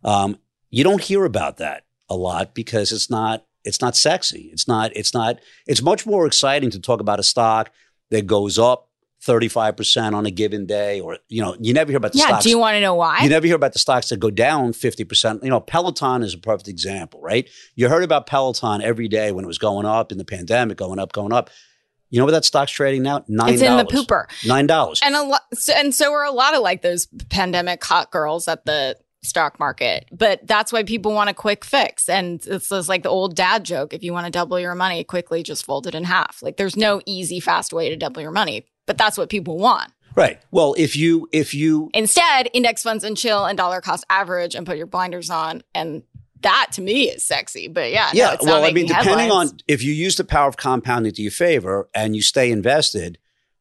Um, 0.03 0.37
you 0.69 0.83
don't 0.83 1.01
hear 1.01 1.25
about 1.25 1.57
that 1.57 1.84
a 2.09 2.15
lot 2.15 2.53
because 2.53 2.91
it's 2.91 3.09
not 3.09 3.45
it's 3.63 3.81
not 3.81 3.95
sexy. 3.95 4.49
It's 4.53 4.67
not 4.67 4.95
it's 4.95 5.13
not 5.13 5.39
it's 5.65 5.81
much 5.81 6.05
more 6.05 6.25
exciting 6.27 6.69
to 6.71 6.79
talk 6.79 6.99
about 6.99 7.19
a 7.19 7.23
stock 7.23 7.71
that 8.11 8.27
goes 8.27 8.59
up 8.59 8.89
35% 9.25 10.13
on 10.13 10.25
a 10.27 10.31
given 10.31 10.65
day 10.67 10.99
or 10.99 11.17
you 11.29 11.41
know, 11.41 11.55
you 11.59 11.73
never 11.73 11.91
hear 11.91 11.97
about 11.97 12.11
the 12.11 12.19
Yeah. 12.19 12.27
stocks. 12.27 12.43
Do 12.43 12.49
you 12.51 12.59
want 12.59 12.75
to 12.75 12.81
know 12.81 12.93
why? 12.93 13.21
You 13.23 13.29
never 13.29 13.47
hear 13.47 13.55
about 13.55 13.73
the 13.73 13.79
stocks 13.79 14.09
that 14.09 14.19
go 14.19 14.29
down 14.29 14.71
50%. 14.73 15.43
You 15.43 15.49
know, 15.49 15.59
Peloton 15.59 16.21
is 16.21 16.33
a 16.33 16.37
perfect 16.37 16.67
example, 16.67 17.19
right? 17.21 17.49
You 17.75 17.89
heard 17.89 18.03
about 18.03 18.27
Peloton 18.27 18.81
every 18.81 19.07
day 19.07 19.31
when 19.31 19.43
it 19.43 19.47
was 19.47 19.57
going 19.57 19.85
up 19.85 20.11
in 20.11 20.19
the 20.19 20.25
pandemic, 20.25 20.77
going 20.77 20.99
up, 20.99 21.11
going 21.11 21.33
up. 21.33 21.49
You 22.11 22.19
know 22.19 22.25
what 22.25 22.31
that 22.31 22.45
stock's 22.45 22.71
trading 22.71 23.01
now? 23.01 23.19
$9. 23.21 23.53
it's 23.53 23.61
in 23.63 23.77
the 23.77 23.83
pooper. 23.83 24.25
$9. 24.43 24.99
And 25.03 25.15
a 25.15 25.23
lot, 25.23 25.41
so, 25.53 25.73
and 25.73 25.93
so 25.93 26.13
are 26.13 26.23
a 26.23 26.31
lot 26.31 26.53
of 26.53 26.61
like 26.61 26.83
those 26.83 27.07
pandemic 27.29 27.83
hot 27.83 28.11
girls 28.11 28.47
at 28.47 28.63
the 28.65 28.95
stock 29.25 29.59
market. 29.59 30.07
But 30.11 30.45
that's 30.45 30.71
why 30.71 30.83
people 30.83 31.13
want 31.13 31.29
a 31.29 31.33
quick 31.33 31.65
fix. 31.65 32.07
And 32.09 32.45
it's 32.45 32.69
just 32.69 32.89
like 32.89 33.03
the 33.03 33.09
old 33.09 33.35
dad 33.35 33.63
joke: 33.63 33.93
if 33.93 34.03
you 34.03 34.13
want 34.13 34.25
to 34.25 34.31
double 34.31 34.59
your 34.59 34.75
money 34.75 35.03
quickly, 35.03 35.43
just 35.43 35.65
fold 35.65 35.87
it 35.87 35.95
in 35.95 36.03
half. 36.03 36.41
Like 36.41 36.57
there's 36.57 36.77
no 36.77 37.01
easy, 37.05 37.39
fast 37.39 37.73
way 37.73 37.89
to 37.89 37.95
double 37.95 38.21
your 38.21 38.31
money. 38.31 38.65
But 38.85 38.97
that's 38.97 39.17
what 39.17 39.29
people 39.29 39.57
want. 39.57 39.91
Right. 40.15 40.39
Well, 40.51 40.75
if 40.77 40.95
you 40.95 41.27
if 41.31 41.53
you 41.53 41.89
Instead, 41.93 42.49
index 42.53 42.83
funds 42.83 43.03
and 43.03 43.17
chill 43.17 43.45
and 43.45 43.57
dollar 43.57 43.81
cost 43.81 44.05
average 44.09 44.55
and 44.55 44.65
put 44.65 44.77
your 44.77 44.87
blinders 44.87 45.29
on. 45.29 45.61
And 45.73 46.03
that 46.41 46.69
to 46.73 46.81
me 46.81 47.09
is 47.09 47.23
sexy. 47.23 47.67
But 47.67 47.91
yeah, 47.91 48.11
no, 48.13 48.19
yeah, 48.19 48.31
not 48.31 48.41
well, 48.43 48.63
I 48.63 48.71
mean, 48.71 48.87
depending 48.87 49.19
headlines. 49.19 49.51
on 49.51 49.57
if 49.67 49.83
you 49.83 49.91
use 49.91 50.15
the 50.15 50.23
power 50.23 50.47
of 50.47 50.57
compounding 50.57 51.11
to 51.13 51.21
your 51.21 51.31
favor 51.31 51.89
and 51.93 52.15
you 52.15 52.21
stay 52.21 52.51
invested, 52.51 53.17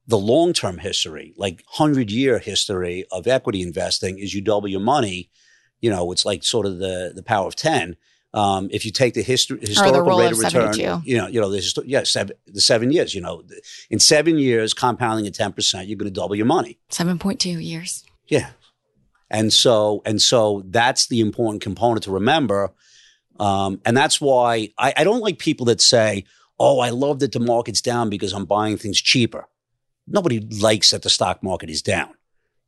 the 0.06 0.18
long 0.18 0.52
term 0.52 0.78
history, 0.78 1.34
like 1.36 1.64
hundred 1.66 2.10
year 2.10 2.38
history 2.38 3.04
of 3.10 3.26
equity 3.26 3.62
investing, 3.62 4.18
is 4.18 4.34
you 4.34 4.40
double 4.40 4.68
your 4.68 4.80
money. 4.80 5.30
You 5.80 5.90
know, 5.90 6.12
it's 6.12 6.24
like 6.24 6.44
sort 6.44 6.66
of 6.66 6.78
the 6.78 7.12
the 7.14 7.22
power 7.22 7.46
of 7.46 7.56
ten. 7.56 7.96
Um, 8.32 8.68
if 8.72 8.84
you 8.84 8.90
take 8.90 9.14
the 9.14 9.22
history, 9.22 9.60
historical 9.60 10.00
rule 10.02 10.18
rate 10.18 10.32
of 10.32 10.38
of 10.38 10.44
return, 10.44 10.74
72. 10.74 11.02
you 11.08 11.16
know, 11.16 11.28
you 11.28 11.40
know, 11.40 11.48
the 11.50 11.58
histo- 11.58 11.84
yeah, 11.86 12.02
seven, 12.02 12.34
the 12.46 12.60
seven 12.60 12.90
years. 12.90 13.14
You 13.14 13.20
know, 13.20 13.44
in 13.90 14.00
seven 14.00 14.38
years, 14.38 14.74
compounding 14.74 15.26
at 15.26 15.34
ten 15.34 15.52
percent, 15.52 15.86
you're 15.86 15.96
going 15.96 16.12
to 16.12 16.20
double 16.20 16.34
your 16.34 16.46
money. 16.46 16.78
7.2 16.90 17.64
years. 17.64 18.02
Yeah. 18.26 18.50
And 19.30 19.52
so 19.52 20.02
and 20.04 20.20
so 20.20 20.62
that's 20.66 21.06
the 21.06 21.20
important 21.20 21.62
component 21.62 22.02
to 22.04 22.10
remember. 22.10 22.72
Um, 23.38 23.80
and 23.84 23.96
that's 23.96 24.20
why 24.20 24.70
I, 24.78 24.94
I 24.96 25.04
don't 25.04 25.20
like 25.20 25.38
people 25.38 25.66
that 25.66 25.80
say, 25.80 26.24
Oh, 26.58 26.78
I 26.80 26.90
love 26.90 27.18
that 27.20 27.32
the 27.32 27.40
market's 27.40 27.80
down 27.80 28.10
because 28.10 28.32
I'm 28.32 28.44
buying 28.44 28.76
things 28.76 29.00
cheaper. 29.00 29.48
Nobody 30.06 30.40
likes 30.40 30.90
that 30.90 31.02
the 31.02 31.10
stock 31.10 31.42
market 31.42 31.70
is 31.70 31.82
down, 31.82 32.14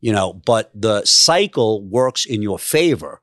you 0.00 0.12
know, 0.12 0.32
but 0.32 0.70
the 0.74 1.04
cycle 1.04 1.82
works 1.82 2.24
in 2.24 2.42
your 2.42 2.58
favor 2.58 3.22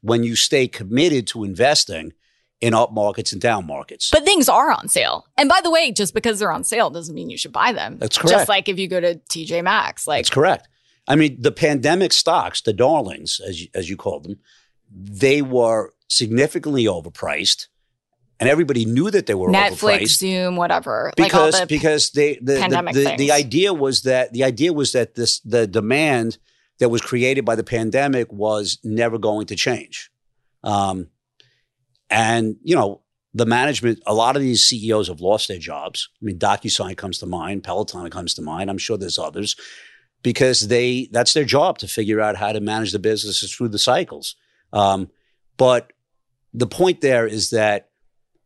when 0.00 0.24
you 0.24 0.36
stay 0.36 0.68
committed 0.68 1.26
to 1.28 1.44
investing 1.44 2.12
in 2.60 2.74
up 2.74 2.92
markets 2.92 3.32
and 3.32 3.40
down 3.40 3.66
markets. 3.66 4.10
But 4.10 4.24
things 4.24 4.48
are 4.48 4.70
on 4.70 4.88
sale. 4.88 5.26
And 5.36 5.48
by 5.48 5.60
the 5.62 5.70
way, 5.70 5.90
just 5.90 6.14
because 6.14 6.38
they're 6.38 6.52
on 6.52 6.64
sale 6.64 6.90
doesn't 6.90 7.14
mean 7.14 7.28
you 7.28 7.36
should 7.36 7.52
buy 7.52 7.72
them. 7.72 7.98
That's 7.98 8.16
correct. 8.16 8.38
Just 8.38 8.48
like 8.48 8.68
if 8.68 8.78
you 8.78 8.88
go 8.88 9.00
to 9.00 9.16
TJ 9.16 9.64
Maxx, 9.64 10.06
like 10.06 10.24
That's 10.24 10.30
correct. 10.30 10.68
I 11.08 11.16
mean, 11.16 11.36
the 11.40 11.50
pandemic 11.50 12.12
stocks, 12.12 12.60
the 12.60 12.72
darlings, 12.72 13.40
as 13.46 13.62
you, 13.62 13.68
as 13.74 13.90
you 13.90 13.96
called 13.96 14.22
them, 14.22 14.38
they 14.94 15.42
were 15.42 15.92
significantly 16.08 16.84
overpriced, 16.84 17.66
and 18.42 18.50
everybody 18.50 18.84
knew 18.84 19.10
that 19.10 19.26
they 19.26 19.34
were 19.34 19.48
Netflix, 19.48 20.00
overpriced 20.00 20.18
Zoom, 20.18 20.56
whatever. 20.56 21.12
because 21.16 21.54
like 21.54 21.68
the, 21.68 21.74
because 21.74 22.10
they 22.10 22.34
the 22.42 22.54
the, 22.54 22.90
the, 22.92 23.14
the 23.16 23.32
idea 23.32 23.72
was 23.72 24.02
that 24.02 24.32
the 24.32 24.44
idea 24.44 24.72
was 24.72 24.92
that 24.92 25.14
this 25.14 25.40
the 25.40 25.66
demand 25.66 26.38
that 26.78 26.88
was 26.88 27.00
created 27.00 27.44
by 27.44 27.54
the 27.54 27.64
pandemic 27.64 28.32
was 28.32 28.78
never 28.82 29.18
going 29.18 29.46
to 29.46 29.56
change, 29.56 30.10
um, 30.64 31.08
and 32.10 32.56
you 32.62 32.74
know 32.74 33.02
the 33.32 33.46
management. 33.46 34.00
A 34.06 34.14
lot 34.14 34.36
of 34.36 34.42
these 34.42 34.64
CEOs 34.64 35.08
have 35.08 35.20
lost 35.20 35.48
their 35.48 35.58
jobs. 35.58 36.08
I 36.20 36.24
mean, 36.24 36.38
DocuSign 36.38 36.96
comes 36.96 37.18
to 37.18 37.26
mind, 37.26 37.64
Peloton 37.64 38.10
comes 38.10 38.34
to 38.34 38.42
mind. 38.42 38.68
I'm 38.68 38.78
sure 38.78 38.98
there's 38.98 39.18
others 39.18 39.56
because 40.22 40.68
they 40.68 41.08
that's 41.12 41.34
their 41.34 41.44
job 41.44 41.78
to 41.78 41.88
figure 41.88 42.20
out 42.20 42.36
how 42.36 42.52
to 42.52 42.60
manage 42.60 42.92
the 42.92 42.98
businesses 42.98 43.54
through 43.54 43.68
the 43.68 43.78
cycles. 43.78 44.36
Um, 44.72 45.10
but 45.56 45.92
the 46.54 46.66
point 46.66 47.00
there 47.00 47.26
is 47.26 47.50
that 47.50 47.90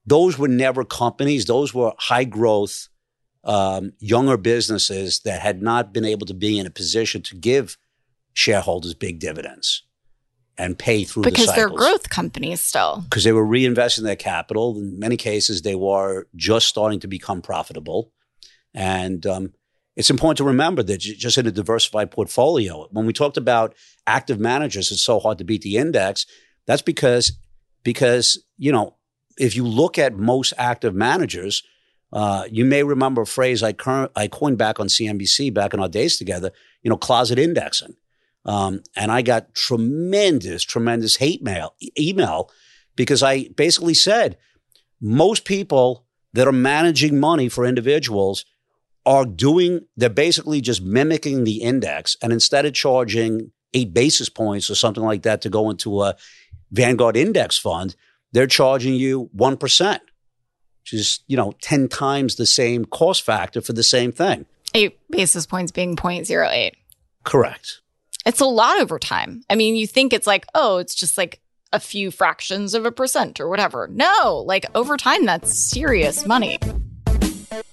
those 0.07 0.38
were 0.38 0.49
never 0.49 0.85
companies; 0.85 1.45
those 1.45 1.75
were 1.75 1.92
high 1.99 2.25
growth, 2.25 2.88
um, 3.45 3.92
younger 3.99 4.37
businesses 4.37 5.21
that 5.21 5.40
had 5.40 5.62
not 5.62 5.92
been 5.92 6.05
able 6.05 6.27
to 6.27 6.35
be 6.35 6.59
in 6.59 6.66
a 6.66 6.71
position 6.71 7.23
to 7.23 7.37
give 7.37 7.77
shareholders 8.33 8.95
big 8.95 9.19
dividends 9.19 9.83
and 10.59 10.79
pay 10.79 11.05
through 11.05 11.23
because 11.23 11.47
the 11.47 11.53
they're 11.53 11.69
growth 11.69 12.09
companies 12.09 12.61
still. 12.61 13.03
because 13.09 13.25
they 13.25 13.33
were 13.33 13.47
reinvesting 13.47 14.03
their 14.03 14.16
capital. 14.16 14.77
In 14.79 14.99
many 14.99 15.16
cases, 15.16 15.62
they 15.62 15.75
were 15.75 16.27
just 16.35 16.66
starting 16.66 17.01
to 17.01 17.09
become 17.09 17.42
profitable. 17.42 18.12
And 18.75 19.27
um, 19.27 19.53
it's 19.97 20.11
important 20.11 20.38
to 20.38 20.45
remember 20.45 20.83
that 20.83 20.99
just 20.99 21.38
in 21.38 21.47
a 21.47 21.51
diversified 21.51 22.11
portfolio, 22.11 22.88
when 22.90 23.07
we 23.07 23.12
talked 23.12 23.37
about 23.37 23.75
active 24.07 24.38
managers, 24.38 24.90
it's 24.90 25.03
so 25.03 25.19
hard 25.19 25.38
to 25.38 25.45
beat 25.45 25.62
the 25.62 25.77
index. 25.77 26.27
That's 26.66 26.83
because, 26.83 27.33
because 27.83 28.42
you 28.59 28.73
know, 28.73 28.95
if 29.38 29.57
you 29.57 29.66
look 29.66 29.99
at 29.99 30.16
most 30.16 30.53
active 30.59 30.94
managers, 30.94 31.62
uh, 32.12 32.44
you 32.51 32.64
may 32.64 32.83
remember 32.83 33.22
a 33.22 33.27
phrase 33.27 33.62
I, 33.62 33.72
cur- 33.72 34.11
I 34.14 34.29
coined 34.29 34.59
back 34.59 34.81
on 34.81 34.87
CNBC 34.87 35.53
back 35.53 35.75
in 35.75 35.81
our 35.81 35.88
days 35.88 36.16
together, 36.16 36.51
you 36.83 36.90
know, 36.90 36.96
closet 36.96 37.38
indexing. 37.38 37.96
Um, 38.44 38.83
and 38.94 39.11
I 39.11 39.22
got 39.22 39.55
tremendous, 39.55 40.62
tremendous 40.62 41.16
hate 41.16 41.42
mail, 41.42 41.75
e- 41.81 41.90
email 41.99 42.51
because 42.94 43.22
I 43.22 43.49
basically 43.49 43.94
said 43.94 44.38
most 45.01 45.44
people 45.44 46.07
that 46.33 46.46
are 46.46 46.53
managing 46.53 47.18
money 47.18 47.49
for 47.49 47.66
individuals 47.66 48.44
are 49.05 49.25
doing, 49.25 49.87
they're 49.96 50.09
basically 50.09 50.61
just 50.61 50.83
mimicking 50.83 51.44
the 51.44 51.62
index. 51.62 52.16
And 52.22 52.33
instead 52.33 52.66
of 52.66 52.75
charging 52.75 53.53
eight 53.75 53.92
basis 53.92 54.29
points 54.29 54.70
or 54.70 54.75
something 54.75 55.03
like 55.03 55.22
that 55.22 55.42
to 55.42 55.51
go 55.51 55.70
into 55.70 56.03
a 56.03 56.16
Vanguard 56.72 57.16
index 57.16 57.59
fund, 57.59 57.94
they're 58.37 58.46
charging 58.46 58.94
you 58.94 59.31
1%, 59.35 60.01
which 60.83 60.92
is, 60.92 61.20
you 61.27 61.38
know, 61.38 61.55
10 61.62 61.88
times 61.88 62.35
the 62.35 62.44
same 62.44 62.85
cost 62.85 63.22
factor 63.22 63.62
for 63.62 63.72
the 63.72 63.83
same 63.83 64.12
thing. 64.12 64.44
Eight 64.75 64.99
basis 65.11 65.46
points 65.46 65.72
being 65.72 65.96
0.08. 65.96 66.72
Correct. 67.25 67.81
It's 68.27 68.40
a 68.40 68.44
lot 68.44 68.79
over 68.81 68.99
time. 68.99 69.42
I 69.49 69.55
mean, 69.55 69.75
you 69.75 69.87
think 69.87 70.12
it's 70.12 70.27
like, 70.27 70.44
oh, 70.55 70.77
it's 70.77 70.94
just 70.94 71.16
like 71.16 71.40
a 71.72 71.81
few 71.81 72.11
fractions 72.11 72.75
of 72.75 72.85
a 72.85 72.92
percent 72.92 73.40
or 73.40 73.49
whatever. 73.49 73.88
No, 73.90 74.44
like 74.46 74.66
over 74.75 74.99
time, 74.99 75.25
that's 75.25 75.70
serious 75.70 76.27
money. 76.27 76.59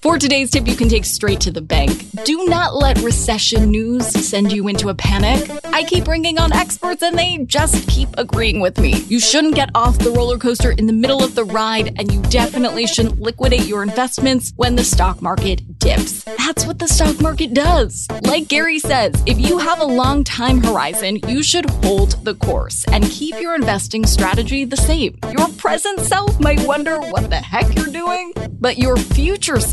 For 0.02 0.17
today's 0.17 0.50
tip, 0.52 0.67
you 0.67 0.76
can 0.76 0.89
take 0.89 1.06
straight 1.06 1.41
to 1.41 1.52
the 1.52 1.62
bank. 1.62 2.06
Do 2.24 2.46
not 2.46 2.76
let 2.76 2.98
recession 3.00 3.69
news 3.69 4.08
send 4.08 4.52
you 4.52 4.67
into 4.67 4.89
a 4.89 4.96
panic. 4.96 5.50
I 5.65 5.84
keep 5.84 6.06
bringing 6.06 6.39
on 6.39 6.54
experts 6.54 7.02
and 7.02 7.17
they 7.17 7.39
just 7.46 7.88
keep 7.89 8.10
agreeing 8.17 8.60
with 8.60 8.80
me. 8.80 9.02
You 9.08 9.19
shouldn't 9.19 9.56
get 9.56 9.69
off 9.76 9.98
the 10.00 10.12
roller 10.12 10.38
coaster 10.38 10.72
in 10.72 10.86
the 10.86 10.93
middle 10.93 11.24
of 11.24 11.36
the 11.36 11.43
ride, 11.43 11.96
and 11.98 12.12
you 12.12 12.22
definitely 12.24 12.88
shouldn't 12.88 13.19
liquidate 13.19 13.65
your 13.65 13.84
investments 13.84 14.54
when 14.56 14.76
the 14.76 14.84
stock 14.84 15.22
market 15.22 15.80
dips. 15.80 16.24
That's 16.24 16.65
what 16.65 16.80
the 16.80 16.88
stock 16.88 17.19
market 17.19 17.54
does. 17.54 18.08
Like 18.24 18.48
Gary 18.48 18.80
says, 18.80 19.22
if 19.26 19.39
you 19.39 19.58
have 19.58 19.82
a 19.82 19.86
long 19.86 20.24
time 20.24 20.63
horizon, 20.63 21.19
you 21.28 21.43
should 21.43 21.69
hold 21.84 22.24
the 22.24 22.36
course 22.36 22.86
and 22.91 23.04
keep 23.06 23.39
your 23.39 23.56
investing 23.56 24.06
strategy 24.06 24.63
the 24.65 24.78
same. 24.78 25.17
Your 25.38 25.50
present 25.58 26.00
self 26.02 26.39
might 26.39 26.65
wonder 26.67 27.00
what 27.00 27.30
the 27.30 27.38
heck 27.38 27.76
you're 27.76 27.86
doing, 27.88 28.34
but 28.60 28.78
your 28.78 28.96
future 28.96 29.60
self 29.60 29.72